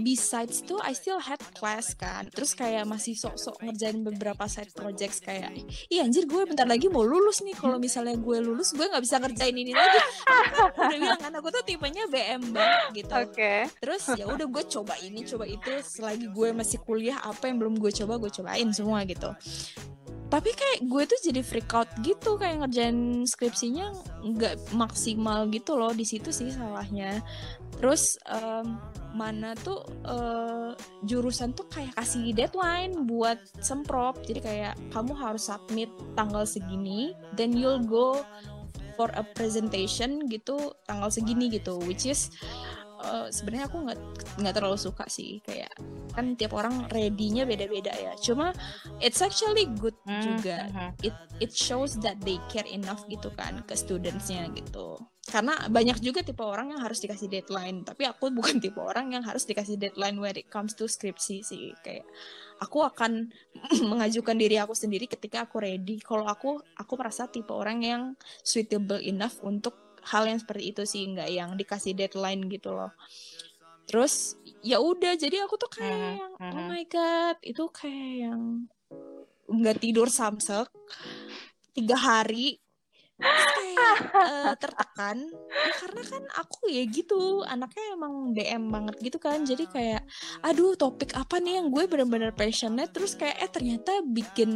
besides 0.01 0.63
tuh 0.63 0.79
I 0.83 0.93
still 0.95 1.19
had 1.19 1.41
class 1.55 1.95
kan. 1.95 2.31
Terus 2.31 2.55
kayak 2.55 2.87
masih 2.87 3.19
sok-sok 3.19 3.63
ngerjain 3.63 4.03
beberapa 4.03 4.47
side 4.47 4.73
projects 4.73 5.23
kayak 5.23 5.53
iya 5.91 6.07
anjir 6.07 6.25
gue 6.25 6.43
bentar 6.47 6.67
lagi 6.67 6.87
mau 6.91 7.03
lulus 7.03 7.43
nih. 7.43 7.55
Kalau 7.57 7.77
misalnya 7.77 8.17
gue 8.19 8.39
lulus 8.43 8.73
gue 8.73 8.87
nggak 8.87 9.03
bisa 9.05 9.17
ngerjain 9.23 9.57
ini 9.57 9.73
lagi. 9.75 9.99
Udah 10.77 10.99
bilang 10.99 11.21
kan 11.21 11.33
aku 11.35 11.49
tuh 11.51 11.65
tipenya 11.67 12.07
BM 12.11 12.55
banget 12.55 13.05
gitu. 13.05 13.15
Okay. 13.17 13.69
terus 13.81 14.07
ya 14.15 14.29
udah 14.29 14.47
gue 14.47 14.65
coba 14.67 14.95
ini 15.03 15.27
coba 15.27 15.45
itu. 15.47 15.71
Selagi 15.83 16.31
gue 16.31 16.49
masih 16.55 16.79
kuliah 16.83 17.19
apa 17.23 17.49
yang 17.51 17.59
belum 17.59 17.75
gue 17.79 17.93
coba 17.93 18.19
gue 18.21 18.31
cobain 18.31 18.69
semua 18.71 19.03
gitu 19.09 19.31
tapi 20.27 20.51
kayak 20.51 20.91
gue 20.91 21.03
tuh 21.07 21.19
jadi 21.23 21.41
freak 21.47 21.71
out 21.71 21.87
gitu 22.03 22.35
kayak 22.35 22.67
ngerjain 22.67 23.23
skripsinya 23.23 23.95
nggak 24.27 24.75
maksimal 24.75 25.47
gitu 25.47 25.79
loh 25.79 25.95
di 25.95 26.03
situ 26.03 26.35
sih 26.35 26.51
salahnya. 26.51 27.23
Terus 27.79 28.19
um, 28.27 28.81
mana 29.15 29.55
tuh 29.55 29.87
uh, 30.03 30.75
jurusan 31.07 31.55
tuh 31.55 31.71
kayak 31.71 31.95
kasih 31.95 32.35
deadline 32.35 33.07
buat 33.07 33.39
semprot. 33.63 34.19
Jadi 34.27 34.41
kayak 34.43 34.75
kamu 34.91 35.15
harus 35.15 35.47
submit 35.47 35.89
tanggal 36.19 36.43
segini 36.43 37.15
then 37.39 37.55
you'll 37.55 37.83
go 37.87 38.19
for 38.99 39.13
a 39.15 39.23
presentation 39.23 40.25
gitu 40.27 40.73
tanggal 40.89 41.13
segini 41.13 41.53
gitu 41.53 41.77
which 41.85 42.09
is 42.09 42.33
uh, 43.01 43.29
sebenarnya 43.29 43.69
aku 43.69 43.77
nggak 43.85 43.99
nggak 44.41 44.55
terlalu 44.55 44.79
suka 44.79 45.05
sih. 45.09 45.41
Kayak 45.45 45.73
kan 46.13 46.35
tiap 46.35 46.57
orang 46.57 46.89
ready-nya 46.89 47.45
beda-beda 47.45 47.93
ya. 47.93 48.13
Cuma 48.19 48.53
it's 49.01 49.21
actually 49.21 49.69
good 49.77 49.97
hmm, 50.09 50.23
juga. 50.23 50.69
uh-huh. 50.71 50.91
it 51.05 51.17
it 51.41 51.53
shows 51.53 52.01
that 52.01 52.17
they 52.25 52.41
care 52.49 52.67
enough 52.69 53.05
gitu 53.09 53.29
kan 53.37 53.61
ke 53.69 53.77
studentsnya 53.77 54.49
gitu. 54.57 54.97
Karena 55.27 55.67
banyak 55.67 55.99
juga 55.99 56.23
tipe 56.23 56.41
orang 56.47 56.71
yang 56.71 56.81
harus 56.87 57.03
dikasih 57.03 57.27
deadline. 57.27 57.83
Tapi 57.83 58.07
aku 58.07 58.31
bukan 58.37 58.63
tipe 58.63 58.79
orang 58.79 59.13
yang 59.13 59.23
harus 59.27 59.45
dikasih 59.45 59.77
deadline 59.77 60.17
when 60.19 60.37
it 60.39 60.49
comes 60.49 60.73
to 60.79 60.87
skripsi 60.87 61.43
sih. 61.43 61.75
Kayak 61.83 62.07
aku 62.63 62.87
akan 62.87 63.29
mengajukan 63.91 64.37
diri 64.39 64.57
aku 64.63 64.73
sendiri 64.73 65.11
ketika 65.11 65.45
aku 65.45 65.61
ready. 65.63 65.99
Kalau 66.01 66.25
aku 66.25 66.63
aku 66.79 66.93
merasa 66.95 67.27
tipe 67.27 67.51
orang 67.51 67.79
yang 67.83 68.03
suitable 68.47 69.03
enough 69.03 69.43
untuk 69.43 69.86
hal 70.07 70.25
yang 70.31 70.39
seperti 70.39 70.71
itu 70.71 70.83
sih 70.87 71.03
nggak 71.11 71.31
yang 71.35 71.51
dikasih 71.59 71.93
deadline 71.99 72.47
gitu 72.47 72.73
loh. 72.73 72.95
Terus 73.87 74.35
ya 74.63 74.83
udah 74.83 75.15
jadi 75.15 75.47
aku 75.47 75.55
tuh 75.59 75.71
kayak 75.71 76.19
yang 76.19 76.33
oh 76.39 76.63
my 76.67 76.85
god 76.91 77.39
itu 77.43 77.65
kayak 77.71 78.31
yang 78.31 78.67
nggak 79.47 79.79
tidur 79.79 80.11
samsek 80.11 80.67
tiga 81.71 81.95
hari 81.95 82.59
kayak 83.21 83.99
uh, 84.15 84.55
tertekan. 84.61 85.17
Ya, 85.33 85.73
karena 85.81 86.03
kan 86.05 86.23
aku 86.37 86.69
ya 86.69 86.85
gitu 86.89 87.43
anaknya 87.45 87.85
emang 87.97 88.37
DM 88.37 88.65
banget 88.69 88.97
gitu 89.01 89.19
kan. 89.19 89.43
Jadi 89.43 89.65
kayak 89.69 90.05
aduh 90.45 90.77
topik 90.77 91.17
apa 91.17 91.41
nih 91.41 91.61
yang 91.61 91.73
gue 91.73 91.85
bener-bener 91.89 92.33
passionate? 92.37 92.93
Terus 92.93 93.17
kayak 93.17 93.37
eh 93.41 93.51
ternyata 93.51 94.05
bikin 94.05 94.51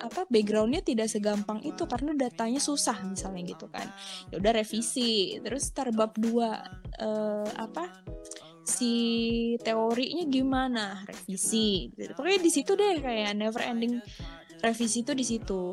apa 0.00 0.24
backgroundnya 0.28 0.80
tidak 0.80 1.12
segampang 1.12 1.60
itu 1.64 1.84
karena 1.84 2.16
datanya 2.16 2.60
susah 2.60 2.96
misalnya 3.04 3.54
gitu 3.54 3.68
kan. 3.68 3.88
Ya 4.32 4.40
udah 4.40 4.52
revisi. 4.56 5.38
Terus 5.40 5.70
terbab 5.76 6.16
dua 6.16 6.64
uh, 7.00 7.48
apa 7.60 8.04
si 8.64 8.94
teorinya 9.60 10.24
gimana? 10.24 11.04
Revisi. 11.04 11.92
Pokoknya 11.92 12.40
di 12.40 12.50
situ 12.50 12.72
deh 12.72 13.04
kayak 13.04 13.36
never 13.36 13.60
ending 13.60 14.00
revisi 14.64 15.04
itu 15.04 15.12
di 15.12 15.24
situ 15.28 15.68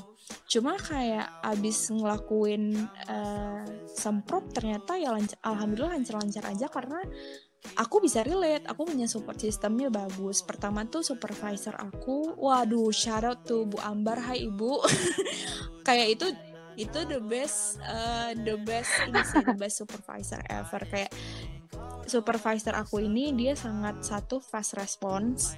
cuma 0.45 0.75
kayak 0.75 1.27
abis 1.41 1.91
ngelakuin 1.91 2.75
uh, 3.07 3.63
semprot 3.91 4.51
ternyata 4.51 4.99
ya 4.99 5.15
lancar, 5.15 5.37
alhamdulillah 5.43 5.95
lancar-lancar 5.95 6.43
aja 6.51 6.67
karena 6.67 6.99
aku 7.77 8.01
bisa 8.01 8.25
relate 8.25 8.65
aku 8.65 8.89
punya 8.89 9.05
support 9.05 9.37
sistemnya 9.37 9.93
bagus. 9.93 10.41
Pertama 10.41 10.85
tuh 10.89 11.05
supervisor 11.05 11.77
aku 11.77 12.33
waduh 12.37 12.89
shout 12.89 13.25
out 13.25 13.39
tuh 13.45 13.69
Bu 13.69 13.77
Ambar 13.81 14.21
hai 14.25 14.49
ibu. 14.49 14.81
Kayak 15.87 16.07
itu 16.19 16.27
itu 16.79 16.99
the 17.05 17.19
best 17.19 17.77
uh, 17.83 18.31
the 18.33 18.55
best 18.63 18.89
ini 19.05 19.21
sih 19.27 19.43
the 19.45 19.57
best 19.57 19.75
supervisor 19.83 20.41
ever. 20.49 20.81
Kayak 20.89 21.11
supervisor 22.09 22.73
aku 22.75 23.05
ini 23.05 23.31
dia 23.37 23.53
sangat 23.53 24.01
satu 24.01 24.41
fast 24.41 24.75
response. 24.75 25.53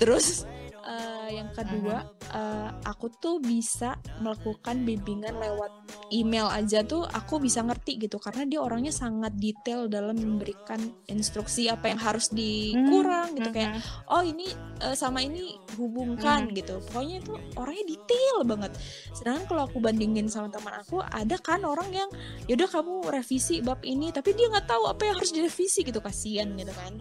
Terus 0.00 0.48
uh, 0.86 1.28
yang 1.28 1.50
kedua 1.52 2.06
uh, 2.32 2.70
aku 2.86 3.10
tuh 3.18 3.42
bisa 3.42 3.98
melakukan 4.22 4.86
bimbingan 4.86 5.36
lewat 5.36 5.72
email 6.14 6.46
aja 6.48 6.86
tuh 6.86 7.04
aku 7.04 7.42
bisa 7.42 7.60
ngerti 7.66 7.98
gitu 7.98 8.22
karena 8.22 8.46
dia 8.46 8.60
orangnya 8.62 8.94
sangat 8.94 9.34
detail 9.36 9.90
dalam 9.90 10.16
memberikan 10.16 10.78
instruksi 11.10 11.66
apa 11.66 11.90
yang 11.90 12.00
harus 12.00 12.30
dikurang 12.30 13.34
gitu 13.34 13.50
kayak 13.50 13.76
hmm. 13.76 14.14
oh 14.14 14.22
ini 14.22 14.46
uh, 14.86 14.94
sama 14.94 15.26
ini 15.26 15.58
hubungkan 15.76 16.48
hmm. 16.48 16.54
gitu 16.54 16.78
pokoknya 16.90 17.16
itu 17.20 17.32
orangnya 17.58 17.84
detail 17.90 18.36
banget 18.46 18.72
sedangkan 19.12 19.44
kalau 19.50 19.62
aku 19.66 19.78
bandingin 19.82 20.30
sama 20.30 20.48
teman 20.48 20.78
aku 20.78 21.02
ada 21.02 21.36
kan 21.42 21.66
orang 21.66 21.90
yang 21.90 22.08
yaudah 22.46 22.70
kamu 22.70 23.10
revisi 23.10 23.60
bab 23.60 23.82
ini 23.82 24.14
tapi 24.14 24.32
dia 24.38 24.46
nggak 24.48 24.70
tahu 24.70 24.86
apa 24.86 25.02
yang 25.04 25.14
harus 25.18 25.34
direvisi 25.34 25.82
gitu 25.82 25.98
kasihan 25.98 26.48
gitu 26.54 26.72
kan 26.72 26.94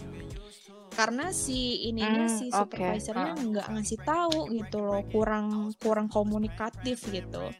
karena 0.95 1.35
si 1.35 1.91
ininya 1.91 2.25
hmm, 2.25 2.35
si 2.39 2.45
supervisornya 2.47 3.35
okay. 3.35 3.45
nggak 3.51 3.67
ngasih 3.75 3.99
tahu 4.01 4.39
gitu 4.55 4.77
loh 4.79 5.03
kurang 5.11 5.75
kurang 5.77 6.07
komunikatif 6.07 7.11
gitu. 7.11 7.51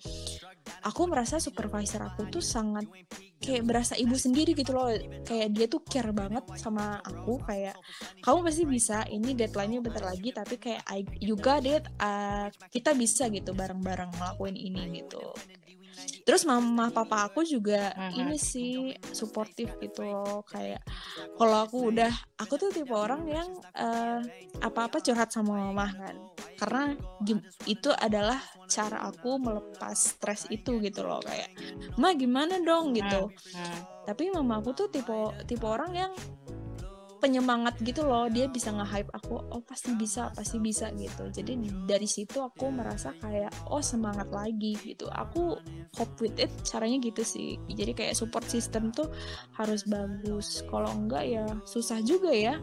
Aku 0.86 1.06
merasa 1.06 1.38
supervisor 1.38 2.02
aku 2.02 2.26
tuh 2.32 2.42
sangat 2.42 2.90
kayak 3.38 3.68
berasa 3.68 3.94
ibu 4.00 4.18
sendiri 4.18 4.58
gitu 4.58 4.74
loh. 4.74 4.90
Kayak 5.28 5.50
dia 5.54 5.66
tuh 5.70 5.82
care 5.84 6.10
banget 6.16 6.46
sama 6.58 7.04
aku 7.04 7.44
kayak 7.44 7.78
kamu 8.24 8.40
pasti 8.48 8.64
bisa 8.66 8.98
ini 9.12 9.36
deadline-nya 9.38 9.84
bentar 9.84 10.04
lagi 10.08 10.30
tapi 10.34 10.56
kayak 10.58 10.82
I, 10.90 11.06
you 11.22 11.38
got 11.38 11.68
it 11.68 11.86
uh, 12.02 12.50
kita 12.72 12.98
bisa 12.98 13.30
gitu 13.30 13.54
bareng-bareng 13.54 14.16
ngelakuin 14.16 14.58
ini 14.58 15.04
gitu 15.04 15.22
terus 16.26 16.44
mama 16.44 16.90
papa 16.90 17.30
aku 17.30 17.46
juga 17.46 17.94
uh-huh. 17.94 18.18
ini 18.18 18.36
sih 18.38 18.94
suportif 19.14 19.78
gitu 19.78 20.06
loh 20.06 20.42
kayak 20.48 20.82
kalau 21.38 21.66
aku 21.66 21.94
udah 21.94 22.12
aku 22.42 22.58
tuh 22.58 22.70
tipe 22.74 22.92
orang 22.92 23.30
yang 23.30 23.50
uh, 23.78 24.20
apa-apa 24.62 25.02
curhat 25.02 25.30
sama 25.30 25.70
mama 25.70 25.88
kan 25.94 26.16
karena 26.56 26.84
itu 27.68 27.92
adalah 27.94 28.40
cara 28.66 29.06
aku 29.06 29.38
melepas 29.38 29.96
stres 29.96 30.48
itu 30.50 30.82
gitu 30.82 31.06
loh 31.06 31.22
kayak 31.22 31.52
ma 32.00 32.16
gimana 32.18 32.58
dong 32.64 32.96
gitu 32.98 33.30
uh-huh. 33.30 34.06
tapi 34.10 34.34
mama 34.34 34.64
aku 34.64 34.74
tuh 34.74 34.88
tipe 34.90 35.14
tipe 35.46 35.66
orang 35.66 35.92
yang 35.94 36.14
penyemangat 37.20 37.80
gitu 37.82 38.06
loh. 38.06 38.28
Dia 38.28 38.48
bisa 38.52 38.72
nge-hype 38.72 39.12
aku 39.12 39.40
oh 39.40 39.62
pasti 39.64 39.94
bisa 39.96 40.32
pasti 40.36 40.58
bisa 40.62 40.92
gitu. 40.96 41.30
Jadi 41.32 41.58
dari 41.88 42.08
situ 42.08 42.42
aku 42.42 42.70
merasa 42.72 43.16
kayak 43.20 43.52
oh 43.72 43.82
semangat 43.82 44.30
lagi 44.30 44.78
gitu. 44.84 45.08
Aku 45.12 45.60
cope 45.96 46.16
with 46.28 46.38
it 46.40 46.52
caranya 46.68 47.00
gitu 47.02 47.22
sih. 47.24 47.58
Jadi 47.72 47.92
kayak 47.96 48.16
support 48.16 48.46
system 48.48 48.92
tuh 48.92 49.10
harus 49.56 49.88
bagus. 49.88 50.64
Kalau 50.68 50.92
enggak 50.92 51.26
ya 51.26 51.46
susah 51.66 52.00
juga 52.04 52.32
ya. 52.32 52.60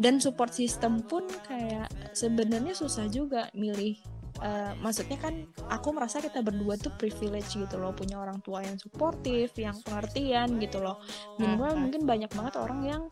Dan 0.00 0.16
support 0.16 0.56
system 0.56 1.04
pun 1.04 1.28
kayak 1.44 1.92
sebenarnya 2.16 2.72
susah 2.72 3.06
juga 3.08 3.52
milih 3.52 4.00
Uh, 4.40 4.72
maksudnya 4.80 5.20
kan 5.20 5.44
aku 5.68 5.92
merasa 5.92 6.16
kita 6.16 6.40
berdua 6.40 6.80
tuh 6.80 6.88
privilege 6.96 7.60
gitu 7.60 7.76
loh. 7.76 7.92
Punya 7.92 8.16
orang 8.16 8.40
tua 8.40 8.64
yang 8.64 8.80
suportif 8.80 9.52
yang 9.60 9.76
pengertian 9.84 10.56
gitu 10.56 10.80
loh. 10.80 10.96
Minimal 11.36 11.76
mungkin 11.76 12.08
banyak 12.08 12.32
banget 12.32 12.56
orang 12.56 12.80
yang 12.88 13.02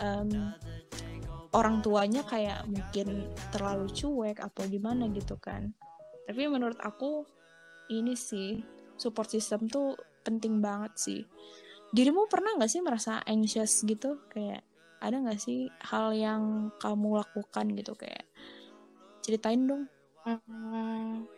um, 0.00 0.52
orang 1.56 1.80
tuanya 1.80 2.22
kayak 2.26 2.68
mungkin 2.68 3.28
terlalu 3.54 3.88
cuek 3.92 4.38
atau 4.40 4.62
gimana 4.68 5.08
gitu 5.12 5.40
kan. 5.40 5.72
Tapi 6.26 6.50
menurut 6.50 6.76
aku 6.82 7.24
ini 7.92 8.18
sih 8.18 8.60
support 8.98 9.30
system 9.30 9.70
tuh 9.70 9.94
penting 10.26 10.58
banget 10.58 10.92
sih. 10.98 11.20
Dirimu 11.94 12.26
pernah 12.26 12.58
nggak 12.58 12.70
sih 12.70 12.82
merasa 12.82 13.22
anxious 13.24 13.86
gitu? 13.86 14.20
Kayak 14.28 14.66
ada 14.98 15.16
nggak 15.22 15.38
sih 15.38 15.70
hal 15.86 16.12
yang 16.12 16.74
kamu 16.82 17.22
lakukan 17.22 17.66
gitu? 17.78 17.94
Kayak 17.94 18.26
ceritain 19.22 19.64
dong. 19.64 19.86
Hmm, 20.26 21.30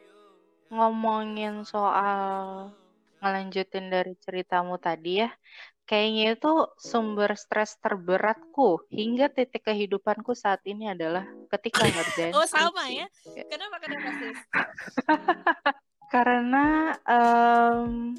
ngomongin 0.73 1.69
soal 1.69 2.73
ngelanjutin 3.21 3.91
dari 3.91 4.15
ceritamu 4.17 4.79
tadi 4.79 5.27
ya 5.27 5.31
Kayaknya 5.88 6.37
itu 6.37 6.52
sumber 6.76 7.33
stres 7.33 7.80
terberatku 7.80 8.85
hingga 8.92 9.33
titik 9.33 9.64
kehidupanku 9.64 10.37
saat 10.37 10.61
ini 10.68 10.92
adalah 10.92 11.25
ketika 11.49 11.88
ngerjain. 11.88 12.37
oh 12.37 12.45
sama 12.45 12.92
ya? 12.92 13.09
Kenapa 13.49 13.80
kenapa 13.80 14.09
sih? 14.21 14.33
Karena 16.12 16.92
um, 17.09 18.12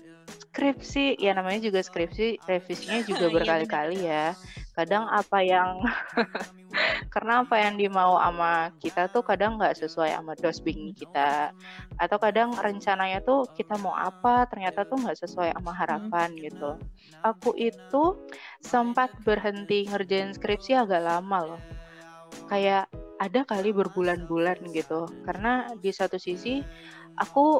skripsi, 0.50 1.22
ya 1.22 1.38
namanya 1.38 1.70
juga 1.70 1.86
skripsi, 1.86 2.42
revisinya 2.50 3.06
juga 3.06 3.30
iya, 3.30 3.34
berkali-kali 3.38 3.98
ya. 4.02 4.26
Kadang 4.74 5.06
apa 5.06 5.46
yang 5.46 5.78
karena 7.14 7.46
apa 7.46 7.56
yang 7.62 7.78
dimau 7.78 8.18
sama 8.18 8.74
kita 8.82 9.10
tuh 9.14 9.22
kadang 9.22 9.62
nggak 9.62 9.78
sesuai 9.78 10.18
sama 10.18 10.34
dosbing 10.42 10.98
kita. 10.98 11.54
Atau 12.02 12.18
kadang 12.18 12.58
rencananya 12.58 13.22
tuh 13.22 13.46
kita 13.54 13.78
mau 13.78 13.94
apa 13.94 14.50
ternyata 14.50 14.90
tuh 14.90 14.98
nggak 14.98 15.22
sesuai 15.22 15.54
sama 15.54 15.72
harapan 15.78 16.34
gitu. 16.42 16.82
Aku 17.22 17.54
itu 17.54 18.18
sempat 18.66 19.14
berhenti 19.22 19.86
ngerjain 19.86 20.34
skripsi 20.34 20.82
agak 20.82 21.06
lama 21.06 21.56
loh. 21.56 21.62
Kayak 22.50 22.90
ada 23.20 23.44
kali 23.44 23.76
berbulan-bulan 23.76 24.64
gitu. 24.72 25.06
Karena 25.28 25.68
di 25.80 25.92
satu 25.92 26.16
sisi 26.16 26.64
aku 27.20 27.60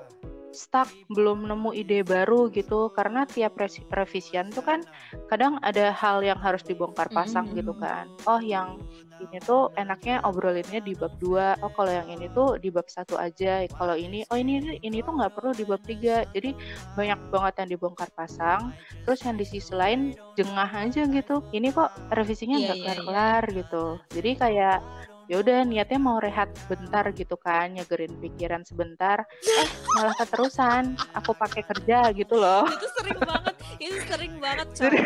stuck 0.50 0.90
belum 1.14 1.46
nemu 1.46 1.70
ide 1.78 2.02
baru 2.02 2.50
gitu. 2.50 2.90
Karena 2.96 3.28
tiap 3.30 3.60
revisian 3.94 4.50
tuh 4.50 4.66
kan 4.66 4.82
kadang 5.30 5.62
ada 5.62 5.94
hal 5.94 6.26
yang 6.26 6.40
harus 6.42 6.66
dibongkar 6.66 7.12
pasang 7.14 7.46
mm 7.48 7.52
-hmm. 7.54 7.60
gitu 7.62 7.74
kan. 7.78 8.06
Oh 8.26 8.42
yang 8.42 8.82
ini 9.20 9.38
tuh 9.44 9.70
enaknya 9.76 10.24
obrolinnya 10.24 10.80
di 10.80 10.96
bab 10.96 11.14
dua. 11.20 11.60
Oh 11.62 11.72
kalau 11.76 11.92
yang 11.92 12.08
ini 12.10 12.32
tuh 12.32 12.58
di 12.58 12.72
bab 12.72 12.88
satu 12.88 13.20
aja. 13.20 13.68
Kalau 13.68 13.94
ini 13.94 14.24
oh 14.32 14.38
ini 14.40 14.80
ini 14.82 14.98
tuh 15.04 15.14
nggak 15.14 15.36
perlu 15.38 15.52
di 15.54 15.68
bab 15.68 15.84
tiga. 15.86 16.26
Jadi 16.34 16.56
banyak 16.96 17.20
banget 17.30 17.54
yang 17.62 17.70
dibongkar 17.78 18.10
pasang. 18.16 18.72
Terus 19.06 19.20
yang 19.28 19.36
di 19.38 19.46
sisi 19.46 19.76
lain 19.76 20.16
jengah 20.40 20.70
aja 20.72 21.06
gitu. 21.06 21.44
Ini 21.52 21.70
kok 21.76 21.92
revisinya 22.16 22.58
iya, 22.58 22.66
nggak 22.72 22.80
yeah, 22.80 22.88
yeah, 22.88 22.98
kelar 23.06 23.44
yeah. 23.44 23.58
gitu. 23.60 23.86
Jadi 24.16 24.32
kayak 24.40 24.78
ya 25.30 25.46
udah 25.46 25.62
niatnya 25.62 26.02
mau 26.02 26.18
rehat 26.18 26.50
bentar 26.66 27.06
gitu 27.14 27.38
kan 27.38 27.70
nyegerin 27.70 28.18
pikiran 28.18 28.66
sebentar 28.66 29.22
eh 29.46 29.70
malah 29.94 30.18
keterusan 30.18 30.98
aku 31.14 31.38
pakai 31.38 31.62
kerja 31.70 32.10
gitu 32.18 32.42
loh. 32.42 32.66
Itu 32.66 32.88
sering 32.98 33.20
banget 33.22 33.56
itu 33.78 33.98
sering 34.10 34.36
banget 34.42 34.68
coy 34.74 35.00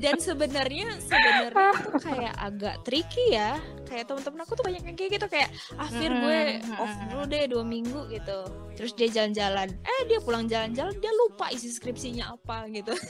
dan 0.00 0.16
sebenarnya 0.16 0.96
sebenarnya 0.96 1.70
tuh 1.76 2.00
kayak 2.00 2.34
agak 2.40 2.76
tricky 2.88 3.36
ya. 3.36 3.60
Kayak 3.84 4.08
teman-teman 4.10 4.40
aku 4.48 4.52
tuh 4.56 4.64
banyak 4.64 4.82
yang 4.82 4.96
kayak 4.96 5.10
gitu 5.20 5.26
kayak 5.28 5.52
akhir 5.76 6.10
hmm, 6.10 6.20
gue 6.24 6.40
off 6.80 6.94
dulu 7.12 7.22
deh 7.28 7.44
dua 7.44 7.64
minggu 7.68 8.00
gitu. 8.10 8.38
Terus 8.74 8.92
dia 8.96 9.08
jalan-jalan. 9.12 9.68
Eh 9.70 10.00
dia 10.08 10.18
pulang 10.24 10.48
jalan-jalan 10.48 10.96
dia 10.98 11.12
lupa 11.14 11.52
isi 11.52 11.68
skripsinya 11.68 12.32
apa 12.32 12.64
gitu. 12.72 12.96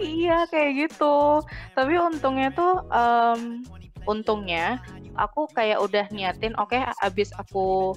Iya 0.00 0.48
kayak 0.48 0.72
gitu. 0.88 1.44
Tapi 1.76 1.94
untungnya 2.00 2.48
tuh 2.56 2.80
um, 2.88 3.60
untungnya 4.08 4.80
aku 5.16 5.48
kayak 5.52 5.78
udah 5.82 6.06
niatin 6.10 6.56
oke 6.56 6.74
okay, 6.74 6.82
abis 7.04 7.30
aku 7.36 7.94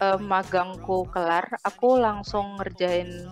uh, 0.00 0.18
magangku 0.20 1.06
kelar 1.12 1.46
aku 1.66 1.98
langsung 1.98 2.58
ngerjain 2.58 3.28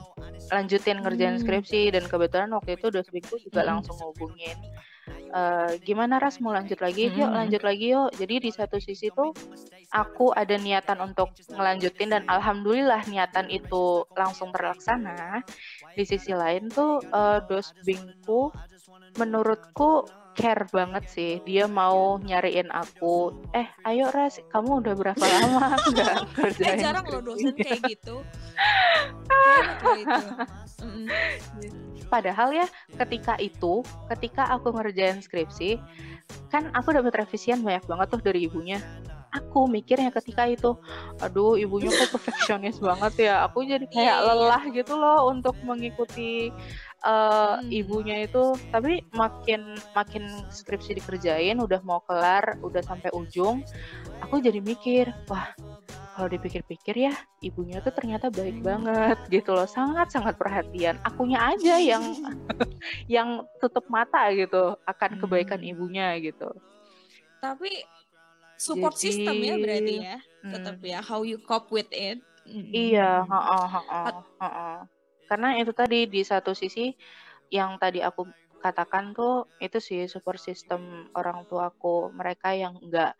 lanjutin 0.52 1.02
ngerjain 1.02 1.38
hmm. 1.38 1.42
skripsi 1.42 1.90
dan 1.90 2.04
kebetulan 2.06 2.50
waktu 2.54 2.78
itu 2.78 2.90
dosenku 2.92 3.38
juga 3.42 3.64
hmm. 3.64 3.70
langsung 3.70 3.96
hubungin 3.98 4.56
uh, 5.34 5.74
gimana 5.82 6.22
ras 6.22 6.38
mau 6.42 6.54
lanjut 6.54 6.78
lagi 6.78 7.10
hmm. 7.10 7.16
yuk 7.18 7.30
lanjut 7.30 7.62
lagi 7.62 7.86
yuk 7.94 8.10
jadi 8.14 8.34
di 8.42 8.50
satu 8.52 8.78
sisi 8.78 9.10
tuh 9.10 9.34
aku 9.94 10.34
ada 10.34 10.58
niatan 10.58 10.98
untuk 11.02 11.34
ngelanjutin 11.50 12.12
dan 12.12 12.22
alhamdulillah 12.26 13.02
niatan 13.10 13.50
itu 13.50 14.06
langsung 14.14 14.50
terlaksana 14.50 15.42
di 15.94 16.04
sisi 16.04 16.34
lain 16.34 16.68
tuh 16.70 17.02
uh, 17.10 17.42
dosbingku 17.46 18.50
menurutku 19.16 20.06
care 20.36 20.68
banget 20.68 21.04
sih. 21.08 21.40
Dia 21.48 21.64
mau 21.66 22.20
nyariin 22.20 22.68
aku. 22.70 23.32
Eh 23.56 23.66
ayo 23.88 24.12
Ras 24.12 24.38
kamu 24.52 24.84
udah 24.84 24.94
berapa 24.94 25.24
lama? 25.24 25.80
Nggak 25.96 26.14
kerjain 26.36 26.76
eh, 26.76 26.78
jarang 26.84 27.06
loh 27.08 27.20
dosen 27.24 27.56
kayak 27.56 27.80
gitu. 27.88 28.20
Padahal 32.12 32.54
ya 32.54 32.66
ketika 32.94 33.34
itu 33.40 33.82
ketika 34.14 34.46
aku 34.54 34.70
ngerjain 34.70 35.18
skripsi 35.18 35.82
kan 36.52 36.70
aku 36.70 36.94
dapat 36.94 37.26
revisian 37.26 37.64
banyak 37.64 37.82
banget 37.88 38.06
tuh 38.12 38.22
dari 38.22 38.46
ibunya. 38.46 38.78
Aku 39.34 39.68
mikirnya 39.68 40.08
ketika 40.14 40.48
itu 40.48 40.78
aduh 41.20 41.60
ibunya 41.60 41.92
kok 41.92 42.14
perfeksionis 42.14 42.78
banget 42.78 43.32
ya. 43.32 43.44
Aku 43.50 43.66
jadi 43.66 43.84
kayak 43.88 44.16
iya. 44.22 44.24
lelah 44.24 44.62
gitu 44.70 44.96
loh 44.96 45.28
untuk 45.28 45.56
mengikuti 45.66 46.52
uh, 47.04 47.60
hmm. 47.60 47.68
ibunya 47.68 48.24
itu 48.24 48.56
tapi 48.72 49.04
makin 49.12 49.76
makin 49.92 50.24
skripsi 50.48 50.96
dikerjain 51.02 51.58
udah 51.60 51.80
mau 51.84 52.00
kelar 52.06 52.56
udah 52.62 52.80
sampai 52.80 53.12
ujung 53.12 53.60
aku 54.22 54.40
jadi 54.40 54.62
mikir 54.62 55.12
wah 55.28 55.52
kalau 56.16 56.32
dipikir-pikir 56.32 56.96
ya 56.96 57.14
ibunya 57.44 57.84
tuh 57.84 57.92
ternyata 57.92 58.32
baik 58.32 58.64
banget 58.64 59.18
gitu 59.28 59.52
loh 59.52 59.68
sangat 59.68 60.08
sangat 60.08 60.40
perhatian 60.40 60.96
akunya 61.04 61.36
aja 61.44 61.76
yang 61.76 62.04
yang 63.20 63.28
tutup 63.60 63.84
mata 63.92 64.32
gitu 64.32 64.80
akan 64.88 65.20
kebaikan 65.20 65.60
hmm. 65.60 65.72
ibunya 65.76 66.16
gitu 66.24 66.48
tapi 67.44 67.84
support 68.56 68.96
Jadi, 68.96 69.04
system 69.04 69.34
ya 69.44 69.54
berarti 69.60 69.94
ya 70.00 70.18
tetap 70.46 70.76
hmm. 70.80 70.88
ya 70.88 70.98
how 71.04 71.20
you 71.20 71.36
cope 71.44 71.68
with 71.68 71.90
it 71.92 72.16
iya 72.72 73.20
ha 73.28 73.38
-ha, 73.42 73.60
ha 73.68 73.82
-ha, 73.84 74.02
ha 74.40 74.48
-ha. 74.48 74.95
Karena 75.26 75.58
itu 75.58 75.74
tadi 75.74 76.06
di 76.06 76.22
satu 76.22 76.54
sisi 76.56 76.90
yang 77.50 77.78
tadi 77.78 78.02
aku 78.02 78.26
katakan 78.58 79.14
tuh 79.14 79.46
itu 79.62 79.78
sih 79.78 80.00
support 80.10 80.40
system 80.40 81.06
orang 81.14 81.46
tuaku 81.46 82.10
mereka 82.10 82.50
yang 82.56 82.74
enggak 82.82 83.14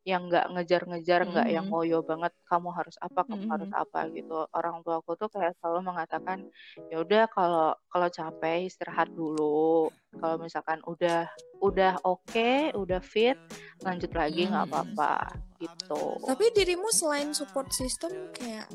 yang 0.00 0.32
nggak 0.32 0.48
ngejar-ngejar 0.56 1.28
nggak 1.28 1.44
mm 1.44 1.52
-hmm. 1.52 1.56
yang 1.60 1.66
ngoyo 1.68 2.00
banget 2.00 2.32
kamu 2.48 2.72
harus 2.72 2.96
apa 3.04 3.20
kamu 3.20 3.36
mm 3.36 3.40
-hmm. 3.44 3.52
harus 3.52 3.72
apa 3.76 4.00
gitu 4.16 4.38
orang 4.56 4.80
tuaku 4.80 5.12
tuh 5.20 5.28
kayak 5.28 5.52
selalu 5.60 5.92
mengatakan 5.92 6.48
ya 6.88 7.04
udah 7.04 7.28
kalau 7.28 7.76
kalau 7.92 8.08
capek 8.08 8.64
istirahat 8.64 9.12
dulu 9.12 9.92
kalau 10.16 10.40
misalkan 10.40 10.80
udah 10.88 11.28
udah 11.60 12.00
oke 12.08 12.24
okay, 12.32 12.72
udah 12.72 13.04
fit 13.04 13.36
lanjut 13.84 14.08
lagi 14.16 14.48
nggak 14.48 14.64
mm 14.64 14.72
-hmm. 14.72 14.96
apa-apa 14.96 15.12
gitu 15.60 16.16
Tapi 16.24 16.44
dirimu 16.56 16.88
selain 16.88 17.36
support 17.36 17.68
system 17.68 18.32
kayak 18.32 18.72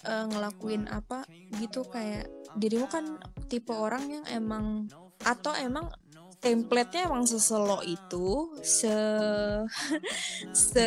eh, 0.00 0.24
ngelakuin 0.26 0.86
apa 0.86 1.26
gitu 1.56 1.82
kayak 1.84 2.26
dirimu 2.54 2.86
kan 2.86 3.18
tipe 3.46 3.70
orang 3.70 4.08
yang 4.08 4.24
emang 4.26 4.86
atau 5.20 5.52
emang 5.54 5.90
template-nya 6.38 7.10
emang 7.10 7.26
seselo 7.26 7.82
itu 7.82 8.54
se 8.62 8.86
se 10.54 10.86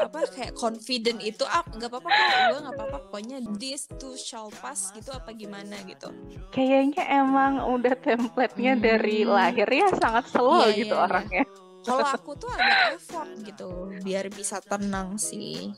apa 0.00 0.24
kayak 0.32 0.56
confident 0.56 1.20
itu 1.20 1.44
ah 1.44 1.60
nggak 1.60 1.92
apa-apa 1.92 2.08
kok 2.08 2.24
gue 2.48 2.60
nggak 2.64 2.76
apa-apa 2.76 2.98
pokoknya 3.04 3.36
this 3.60 3.84
too 4.00 4.16
shall 4.16 4.48
pass 4.48 4.88
gitu 4.96 5.12
apa 5.12 5.36
gimana 5.36 5.76
gitu 5.84 6.08
kayaknya 6.50 7.04
emang 7.04 7.60
udah 7.62 7.94
template-nya 7.96 8.72
Hmm. 8.74 8.82
dari 8.82 9.24
lahir 9.24 9.68
ya 9.68 9.92
sangat 9.92 10.24
slow 10.28 10.64
Iya, 10.66 10.76
gitu 10.78 10.96
iya. 10.96 11.04
orangnya 11.04 11.44
kalau 11.84 12.04
aku 12.04 12.30
tuh 12.36 12.48
agak 12.48 12.96
effort 12.96 13.28
gitu 13.44 13.68
biar 14.00 14.28
bisa 14.28 14.60
tenang 14.60 15.16
sih 15.16 15.72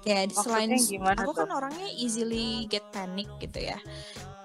kayak 0.00 0.32
selain 0.32 0.72
gimana 0.76 1.20
aku 1.22 1.32
kan 1.36 1.48
tuh? 1.48 1.56
orangnya 1.60 1.88
easily 1.96 2.64
get 2.68 2.84
panic 2.92 3.28
gitu 3.40 3.60
ya 3.60 3.78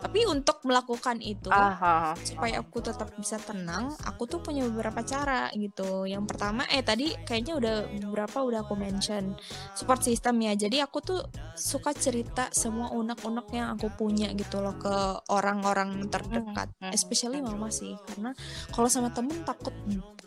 tapi 0.06 0.22
untuk 0.30 0.62
melakukan 0.70 1.18
itu 1.18 1.50
Aha. 1.50 2.14
supaya 2.22 2.62
aku 2.62 2.78
tetap 2.78 3.10
bisa 3.18 3.42
tenang, 3.42 3.90
aku 4.06 4.30
tuh 4.30 4.38
punya 4.38 4.62
beberapa 4.70 5.02
cara 5.02 5.50
gitu. 5.58 6.06
Yang 6.06 6.30
pertama, 6.30 6.62
eh 6.70 6.86
tadi 6.86 7.18
kayaknya 7.26 7.58
udah 7.58 7.76
beberapa 8.06 8.46
udah 8.46 8.70
aku 8.70 8.78
mention 8.78 9.34
support 9.74 10.06
system 10.06 10.46
ya. 10.46 10.54
Jadi 10.54 10.78
aku 10.78 11.02
tuh 11.02 11.26
suka 11.58 11.90
cerita 11.98 12.54
semua 12.54 12.94
unek-unek 12.94 13.50
yang 13.50 13.74
aku 13.74 13.90
punya 13.98 14.30
gitu 14.38 14.62
loh 14.62 14.78
ke 14.78 14.94
orang-orang 15.34 16.06
terdekat, 16.14 16.70
Hmm, 16.78 16.92
hmm. 16.92 16.94
especially 16.94 17.42
mama 17.42 17.74
sih. 17.74 17.98
Karena 18.06 18.30
kalau 18.78 18.86
sama 18.86 19.10
temen 19.10 19.42
takut 19.42 19.74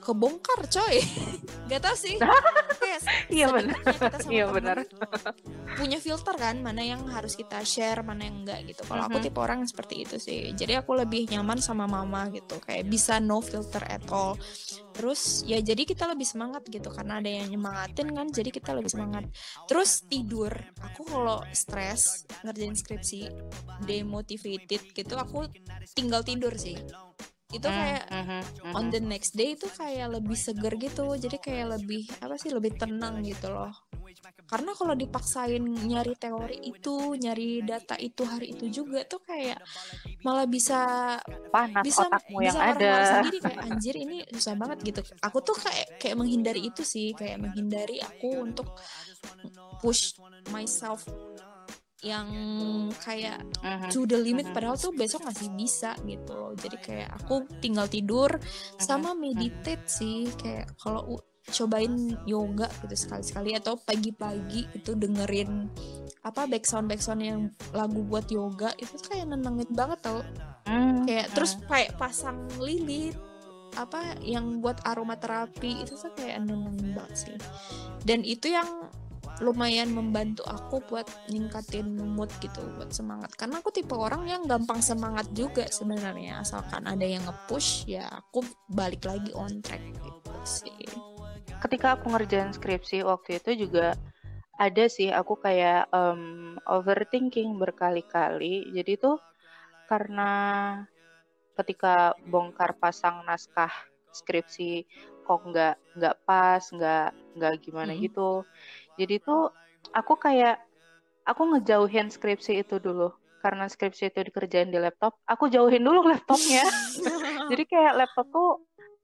kebongkar 0.09 0.65
coy. 0.65 0.97
Gak 1.69 1.85
tau 1.85 1.93
sih. 1.93 2.17
Kayak 2.81 3.01
Iya 3.29 3.47
benar. 3.53 3.77
Iya 4.33 4.45
benar. 4.49 4.77
punya 5.79 6.01
filter 6.01 6.35
kan 6.35 6.59
mana 6.59 6.83
yang 6.83 7.07
harus 7.07 7.39
kita 7.39 7.63
share 7.63 8.03
mana 8.03 8.27
yang 8.27 8.43
enggak 8.43 8.67
gitu 8.67 8.83
kalau 8.83 9.07
aku 9.07 9.21
Mhm. 9.21 9.25
tipe 9.25 9.39
orang 9.39 9.63
yang 9.63 9.71
seperti 9.71 9.95
itu 10.03 10.17
sih 10.19 10.51
jadi 10.51 10.83
aku 10.83 10.91
lebih 10.97 11.31
nyaman 11.31 11.63
sama 11.63 11.87
mama 11.87 12.27
gitu 12.29 12.59
kayak 12.59 12.83
bisa 12.85 13.23
no 13.23 13.39
filter 13.39 13.87
at 13.87 14.03
all 14.11 14.35
terus 14.91 15.47
ya 15.47 15.63
jadi 15.63 15.87
kita 15.87 16.11
lebih 16.11 16.27
semangat 16.27 16.67
gitu 16.67 16.91
karena 16.91 17.23
ada 17.23 17.31
yang 17.31 17.47
nyemangatin 17.47 18.11
kan 18.11 18.27
jadi 18.27 18.51
kita 18.51 18.75
lebih 18.75 18.91
semangat 18.91 19.31
terus 19.71 20.03
tidur 20.03 20.51
aku 20.83 21.07
kalau 21.07 21.47
stres 21.55 22.27
ngerjain 22.43 22.75
skripsi 22.75 23.31
demotivated 23.87 24.83
gitu 24.91 25.15
aku 25.15 25.47
tinggal 25.95 26.23
tidur 26.23 26.51
sih 26.55 26.75
itu 27.49 27.65
kayak 27.65 28.05
Mhm, 28.13 28.41
mhm. 28.45 28.73
on 28.77 28.85
the 28.93 29.01
next 29.01 29.33
day 29.33 29.57
itu 29.57 29.67
kayak 29.73 30.13
lebih 30.21 30.37
seger 30.37 30.75
gitu. 30.77 31.07
Jadi 31.17 31.37
kayak 31.41 31.67
lebih 31.81 32.05
apa 32.21 32.37
sih 32.37 32.51
lebih 32.53 32.77
tenang 32.77 33.25
gitu 33.25 33.49
loh. 33.53 33.73
Karena 34.49 34.73
kalau 34.73 34.97
dipaksain 34.97 35.61
nyari 35.61 36.17
teori 36.17 36.57
itu 36.73 37.17
nyari 37.21 37.61
data 37.65 37.97
itu 38.01 38.25
hari 38.25 38.57
itu 38.57 38.65
juga 38.73 39.05
tuh 39.05 39.21
kayak 39.21 39.61
malah 40.25 40.49
bisa 40.49 40.81
panas 41.53 41.85
bisa 41.85 42.09
otakmu 42.09 42.39
yang 42.45 42.57
bisa 42.57 42.61
marah-marah 42.61 43.07
ada. 43.07 43.15
sendiri 43.21 43.39
kayak 43.45 43.61
anjir 43.65 43.95
ini 43.97 44.17
susah 44.33 44.55
banget 44.57 44.79
gitu. 44.89 45.01
Aku 45.25 45.39
tuh 45.45 45.57
kayak 45.57 45.87
kayak 46.01 46.17
menghindari 46.17 46.61
itu 46.69 46.83
sih. 46.85 47.13
Kayak 47.17 47.39
menghindari 47.45 48.01
aku 48.01 48.45
untuk 48.45 48.69
push 49.81 50.17
myself 50.51 51.05
yang 51.99 52.31
kayak 53.03 53.43
to 53.91 54.07
the 54.07 54.15
limit 54.15 54.47
padahal 54.55 54.79
tuh 54.79 54.95
besok 54.95 55.27
masih 55.27 55.51
bisa 55.59 55.99
gitu 56.07 56.31
loh. 56.31 56.55
Jadi 56.55 56.77
kayak 56.79 57.11
aku 57.19 57.43
tinggal 57.59 57.91
tidur 57.91 58.31
sama 58.79 59.19
meditate 59.19 59.83
sih. 59.91 60.31
Kayak 60.39 60.79
kalau 60.79 61.19
cobain 61.49 62.15
yoga 62.29 62.69
gitu 62.85 62.95
sekali-sekali 62.95 63.57
atau 63.57 63.81
pagi-pagi 63.81 64.69
itu 64.77 64.93
dengerin 64.93 65.67
apa 66.23 66.45
backsound 66.45 66.93
backsound 66.93 67.25
yang 67.25 67.41
lagu 67.73 68.05
buat 68.05 68.29
yoga 68.29 68.69
itu 68.77 68.95
kayak 69.09 69.33
nenangin 69.33 69.69
banget 69.73 69.99
tau. 70.05 70.21
Hmm, 70.69 71.03
kayak 71.09 71.33
terus 71.33 71.57
kayak 71.67 71.97
pasang 71.97 72.47
lilin 72.61 73.17
apa 73.77 74.17
yang 74.23 74.59
buat 74.63 74.81
aromaterapi 74.85 75.87
itu 75.87 75.99
tuh 75.99 76.13
kayak 76.15 76.47
nenangin 76.47 76.95
banget 76.95 77.15
sih. 77.27 77.39
Dan 78.05 78.23
itu 78.23 78.55
yang 78.55 78.69
lumayan 79.39 79.95
membantu 79.95 80.43
aku 80.47 80.83
buat 80.91 81.07
ningkatin 81.31 81.87
mood 81.95 82.31
gitu 82.43 82.59
buat 82.75 82.91
semangat. 82.91 83.31
Karena 83.39 83.63
aku 83.63 83.71
tipe 83.71 83.95
orang 83.95 84.27
yang 84.27 84.43
gampang 84.47 84.83
semangat 84.83 85.31
juga 85.35 85.67
sebenarnya. 85.71 86.43
Asalkan 86.43 86.87
ada 86.87 87.07
yang 87.07 87.23
nge-push 87.23 87.87
ya 87.87 88.11
aku 88.11 88.43
balik 88.71 89.07
lagi 89.07 89.31
on 89.35 89.63
track 89.63 89.83
gitu 90.03 90.33
sih. 90.43 90.85
Ketika 91.63 91.99
aku 91.99 92.11
ngerjain 92.15 92.51
skripsi 92.55 93.07
waktu 93.07 93.39
itu 93.43 93.67
juga 93.69 93.95
ada 94.59 94.85
sih 94.91 95.15
aku 95.15 95.39
kayak 95.39 95.87
em, 95.95 96.59
overthinking 96.67 97.59
berkali-kali. 97.63 98.75
Jadi 98.75 98.99
tuh 98.99 99.19
karena 99.87 100.31
ketika 101.55 102.15
bongkar 102.27 102.75
pasang 102.79 103.23
naskah 103.27 103.71
skripsi 104.15 104.87
kok 105.27 105.41
nggak 105.45 105.77
nggak 105.99 106.17
pas 106.25 106.63
nggak 106.73 107.09
nggak 107.37 107.55
gimana 107.61 107.93
Mm-mm. 107.93 108.09
gitu 108.09 108.31
jadi 109.01 109.15
tuh 109.23 109.55
aku 109.95 110.15
kayak 110.19 110.59
aku 111.31 111.43
ngejauhin 111.55 112.09
skripsi 112.11 112.63
itu 112.63 112.77
dulu 112.83 113.09
karena 113.39 113.71
skripsi 113.71 114.11
itu 114.11 114.19
dikerjain 114.27 114.69
di 114.75 114.79
laptop 114.83 115.15
aku 115.25 115.47
jauhin 115.49 115.83
dulu 115.87 116.03
laptopnya 116.11 116.67
jadi 117.51 117.63
kayak 117.65 117.93
laptop 118.05 118.27
tuh 118.35 118.51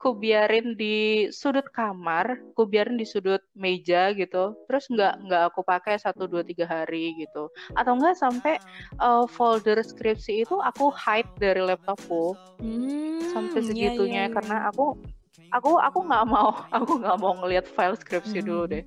ku 0.05 0.13
biarin 0.13 0.77
di 0.77 1.25
sudut 1.33 1.65
kamar, 1.73 2.37
ku 2.53 2.69
biarin 2.69 3.01
di 3.01 3.09
sudut 3.09 3.41
meja 3.57 4.13
gitu. 4.13 4.53
Terus 4.69 4.85
nggak 4.93 5.13
nggak 5.25 5.43
aku 5.49 5.65
pakai 5.65 5.97
satu 5.97 6.29
dua 6.29 6.45
tiga 6.45 6.69
hari 6.69 7.17
gitu. 7.17 7.49
Atau 7.73 7.97
enggak 7.97 8.21
sampai 8.21 8.61
uh, 9.01 9.25
folder 9.25 9.81
skripsi 9.81 10.45
itu 10.45 10.61
aku 10.61 10.93
hide 10.93 11.31
dari 11.41 11.65
laptopku 11.65 12.37
Hmm, 12.61 13.17
sampai 13.33 13.61
iya, 13.65 13.65
segitunya 13.65 14.29
iya, 14.29 14.29
iya. 14.29 14.35
karena 14.37 14.57
aku 14.69 14.93
aku 15.57 15.71
aku 15.81 15.99
nggak 16.05 16.25
mau 16.29 16.49
aku 16.77 16.91
nggak 17.01 17.17
mau 17.17 17.33
ngelihat 17.41 17.67
file 17.73 17.97
skripsi 17.97 18.45
Hmm. 18.45 18.49
dulu 18.49 18.63
deh. 18.69 18.85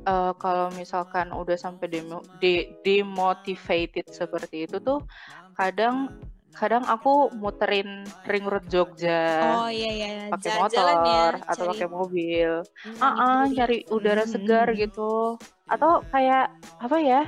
Eh, 0.00 0.32
kalau 0.40 0.72
misalkan 0.72 1.28
udah 1.30 1.60
sampai 1.60 1.86
demo, 1.92 2.24
de- 2.40 2.72
demotivated 2.80 4.08
seperti 4.08 4.64
itu 4.64 4.80
tuh 4.80 5.04
kadang 5.52 6.08
kadang 6.50 6.82
aku 6.88 7.28
muterin 7.36 8.02
ring 8.26 8.48
road 8.48 8.64
Jogja 8.72 9.38
oh 9.60 9.68
iya 9.70 9.90
iya 9.92 10.08
pakai 10.32 10.50
jalan-jalan 10.50 10.96
ya 11.04 11.20
motor 11.20 11.32
atau 11.46 11.64
pakai 11.70 11.88
mobil. 11.88 12.50
Hmm, 12.64 12.98
Ah, 12.98 13.12
ah, 13.12 13.40
duri. 13.44 13.56
cari 13.60 13.78
udara 13.92 14.24
Hmm, 14.24 14.32
segar 14.32 14.66
gitu. 14.74 15.36
Atau 15.68 16.00
kayak 16.08 16.48
apa 16.80 16.96
ya? 16.98 17.22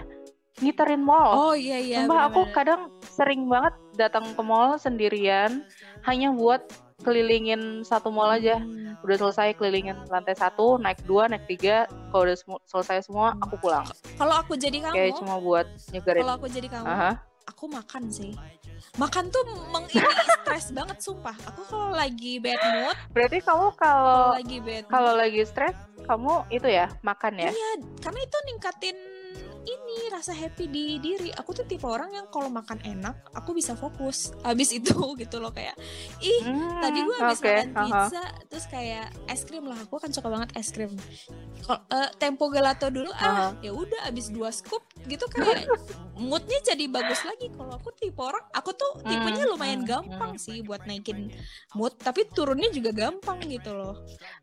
Ngiterin 0.59 1.03
mall. 1.05 1.33
oh 1.33 1.55
iya 1.55 1.77
iya 1.77 1.97
Sumpah 2.03 2.29
aku 2.29 2.41
kadang 2.57 2.89
sering 3.05 3.47
banget 3.47 3.75
datang 3.95 4.25
ke 4.33 4.43
mall 4.43 4.75
sendirian 4.77 5.61
hanya 6.03 6.33
buat 6.33 6.65
kelilingin 7.03 7.61
satu 7.83 8.09
mall 8.09 8.31
aja. 8.31 8.57
Hmm. 8.57 8.95
Udah 9.03 9.17
selesai 9.19 9.53
kelilingin 9.53 9.99
lantai 10.07 10.33
satu, 10.33 10.79
naik 10.79 11.03
dua, 11.03 11.27
naik 11.27 11.45
tiga. 11.47 11.85
Kalau 12.09 12.23
udah 12.23 12.37
semu- 12.37 12.63
selesai 12.65 13.05
semua, 13.05 13.35
aku 13.37 13.59
pulang. 13.59 13.83
kalau 14.15 14.35
aku 14.35 14.55
jadi 14.55 14.79
Kayak 14.81 14.95
kamu 15.11 15.19
cuma 15.19 15.35
buat 15.37 15.67
nyegerin. 15.91 16.23
kalau 16.23 16.35
aku 16.35 16.47
jadi 16.47 16.69
kamu 16.69 16.87
Aha. 16.87 17.11
aku 17.45 17.65
makan 17.67 18.03
sih 18.07 18.33
makan 18.95 19.25
tuh 19.27 19.43
meng 19.69 19.89
ini 19.89 20.05
stres 20.37 20.69
banget 20.71 20.99
sumpah 21.01 21.33
aku 21.43 21.65
kalau 21.65 21.91
lagi 21.91 22.37
bad 22.37 22.61
mood 22.77 22.97
Berarti 23.11 23.39
kamu 23.41 23.67
kalau 23.73 24.05
kalau 24.05 24.31
lagi 24.37 24.59
bad 24.61 24.83
kalau 24.87 25.13
lagi 25.17 25.43
stres, 25.43 25.75
kamu 26.03 26.33
itu 26.51 26.69
ya 26.69 26.87
makan 27.01 27.33
ya? 27.37 27.51
iya 27.51 27.71
karena 27.99 28.21
itu 28.21 28.37
ningkatin 28.45 28.97
ini 29.63 30.11
rasa 30.11 30.33
happy 30.33 30.67
di 30.67 30.99
diri. 30.99 31.31
Aku 31.35 31.55
tuh 31.55 31.65
tipe 31.65 31.87
orang 31.87 32.11
yang 32.13 32.27
kalau 32.31 32.51
makan 32.51 32.79
enak 32.83 33.15
aku 33.33 33.55
bisa 33.55 33.75
fokus. 33.79 34.35
Habis 34.43 34.75
itu 34.75 34.95
gitu 35.23 35.37
loh 35.39 35.51
kayak 35.51 35.75
ih 36.21 36.43
Hmm, 36.43 36.81
tadi 36.83 36.99
gue 37.07 37.17
habis 37.23 37.39
oke, 37.39 37.47
makan 37.47 37.67
pizza 37.79 38.23
terus 38.51 38.67
kayak 38.67 39.15
es 39.31 39.47
krim 39.47 39.63
lah 39.69 39.79
aku 39.79 39.97
kan 40.03 40.11
suka 40.11 40.27
banget 40.27 40.51
es 40.59 40.69
krim. 40.75 40.93
Kalau 41.63 41.81
eh, 41.91 42.11
tempo 42.19 42.51
gelato 42.51 42.91
dulu 42.91 43.11
ah 43.15 43.55
ya 43.63 43.71
udah 43.71 44.11
habis 44.11 44.29
dua 44.35 44.51
scoop 44.51 44.83
gitu 45.07 45.25
kayak 45.31 45.71
moodnya 46.19 46.59
jadi 46.65 46.85
bagus 46.91 47.23
lagi. 47.23 47.49
Kalau 47.55 47.73
aku 47.79 47.95
tipe 47.95 48.19
orang 48.19 48.43
aku 48.53 48.71
tuh 48.75 48.93
tipenya 49.07 49.45
Hmm, 49.45 49.51
lumayan 49.51 49.83
hmm, 49.83 49.89
gampang 49.89 50.37
sih 50.39 50.61
buat 50.67 50.83
naikin 50.87 51.31
mood 51.75 51.95
tapi 51.99 52.27
turunnya 52.31 52.69
juga 52.75 52.91
gampang 52.93 53.47
gitu 53.47 53.73
loh. 53.73 53.95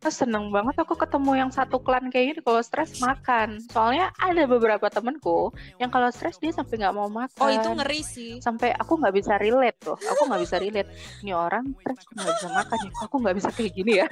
Ah, 0.02 0.12
seneng 0.12 0.50
banget 0.56 0.76
aku 0.80 0.96
ketemu 0.96 1.32
yang 1.46 1.52
satu 1.52 1.80
klan 1.84 2.08
kayak 2.12 2.26
gini 2.36 2.42
kalau 2.46 2.62
stres 2.64 2.96
makan. 3.00 3.60
Soalnya 3.68 4.12
ada 4.18 4.44
beberapa 4.48 4.88
temenku 5.10 5.50
yang 5.76 5.90
kalau 5.90 6.08
stres 6.10 6.38
dia 6.38 6.54
sampai 6.54 6.78
nggak 6.78 6.94
mau 6.94 7.10
makan. 7.10 7.42
oh 7.42 7.50
itu 7.50 7.70
ngeri 7.74 8.02
sih 8.02 8.32
Sampai 8.38 8.70
aku 8.72 8.94
nggak 8.96 9.12
bisa 9.12 9.34
relate 9.36 9.78
tuh. 9.82 9.98
Aku 9.98 10.30
nggak 10.30 10.42
bisa 10.46 10.56
relate. 10.56 10.90
Ini 11.22 11.34
orang 11.34 11.66
stres 11.74 12.06
nggak 12.14 12.30
bisa 12.30 12.48
makan 12.54 12.78
ya. 12.80 12.92
Aku 13.02 13.16
nggak 13.18 13.36
bisa 13.36 13.50
kayak 13.50 13.72
gini 13.74 13.94
ya? 13.98 14.08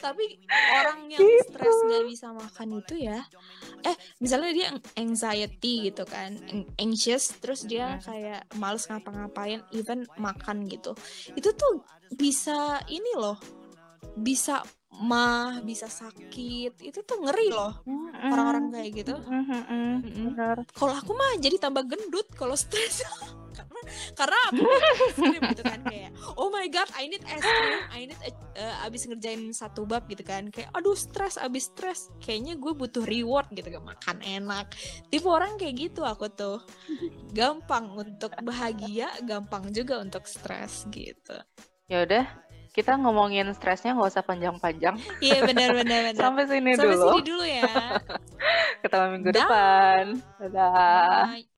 tapi 0.00 0.24
orang 0.72 0.98
yang 1.06 1.20
Gitu. 1.22 1.46
stres 1.46 1.76
gak 1.84 2.04
bisa 2.04 2.28
makan 2.32 2.68
itu 2.78 2.94
ya 2.98 3.22
eh 3.82 3.96
misalnya 4.18 4.50
dia 4.50 4.68
anxiety 4.96 5.86
gitu 5.86 6.02
kan 6.02 6.34
an- 6.50 6.66
anxious 6.76 7.34
terus 7.38 7.62
dia 7.62 7.98
kayak 8.02 8.42
males 8.56 8.86
ngapa-ngapain 8.86 9.62
even 9.70 10.02
makan 10.18 10.66
gitu 10.66 10.94
itu 11.34 11.50
tuh 11.54 11.82
bisa 12.14 12.82
ini 12.88 13.12
loh 13.14 13.38
bisa 14.14 14.62
mah 15.00 15.64
bisa 15.64 15.88
sakit 15.88 16.76
itu 16.84 16.98
tuh 17.00 17.16
ngeri 17.24 17.48
loh. 17.48 17.80
Mm-mm. 17.88 18.28
orang-orang 18.28 18.64
kayak 18.70 18.90
gitu. 18.92 19.14
Mm-mm. 19.16 20.04
benar. 20.04 20.56
kalau 20.76 20.92
aku 20.92 21.16
mah 21.16 21.40
jadi 21.40 21.56
tambah 21.56 21.84
gendut 21.88 22.28
kalau 22.36 22.52
stres. 22.52 23.00
Karena 23.52 23.80
karena 24.16 24.38
aku 24.48 24.62
main 24.72 24.84
es 24.96 25.12
krim 25.12 25.42
gitu 25.52 25.62
kan 25.68 25.80
kayak 25.84 26.10
oh 26.40 26.48
my 26.48 26.64
god 26.72 26.88
I 26.96 27.04
need 27.04 27.20
es 27.20 27.44
krim 27.44 27.84
I 27.92 28.08
need 28.08 28.20
a- 28.24 28.48
eh, 28.56 28.86
abis 28.88 29.04
ngerjain 29.04 29.52
satu 29.52 29.84
bab 29.84 30.08
gitu 30.08 30.24
kan. 30.24 30.48
Kayak 30.48 30.72
aduh 30.72 30.96
stres 30.96 31.36
abis 31.36 31.68
stres. 31.68 32.08
Kayaknya 32.16 32.56
gue 32.56 32.72
butuh 32.72 33.04
reward 33.04 33.52
gitu 33.52 33.68
kan 33.68 33.84
makan 33.84 34.16
enak. 34.24 34.72
Tipe 35.12 35.28
orang 35.28 35.60
kayak 35.60 35.76
gitu 35.76 36.00
aku 36.00 36.32
tuh. 36.32 36.64
Gampang 37.28 37.92
untuk 37.92 38.32
bahagia 38.40 39.12
gampang 39.20 39.68
juga 39.68 40.00
untuk 40.00 40.24
stres 40.24 40.88
gitu. 40.88 41.36
Ya 41.92 42.08
udah, 42.08 42.24
kita 42.72 42.96
ngomongin 42.96 43.52
stresnya 43.52 43.92
nggak 43.92 44.10
usah 44.16 44.24
panjang-panjang. 44.24 44.96
iya 45.20 45.44
benar 45.44 45.76
benar 45.76 46.00
benar 46.08 46.20
Sampai 46.24 46.48
sini 46.48 46.72
sampai 46.72 46.96
dulu. 46.96 47.08
sini 47.12 47.20
dulu 47.28 47.44
ya 47.44 47.72
Ketemu 48.82 49.06
minggu 49.12 49.30
depan. 49.30 50.04
Dadah. 50.40 51.28
Bye. 51.28 51.51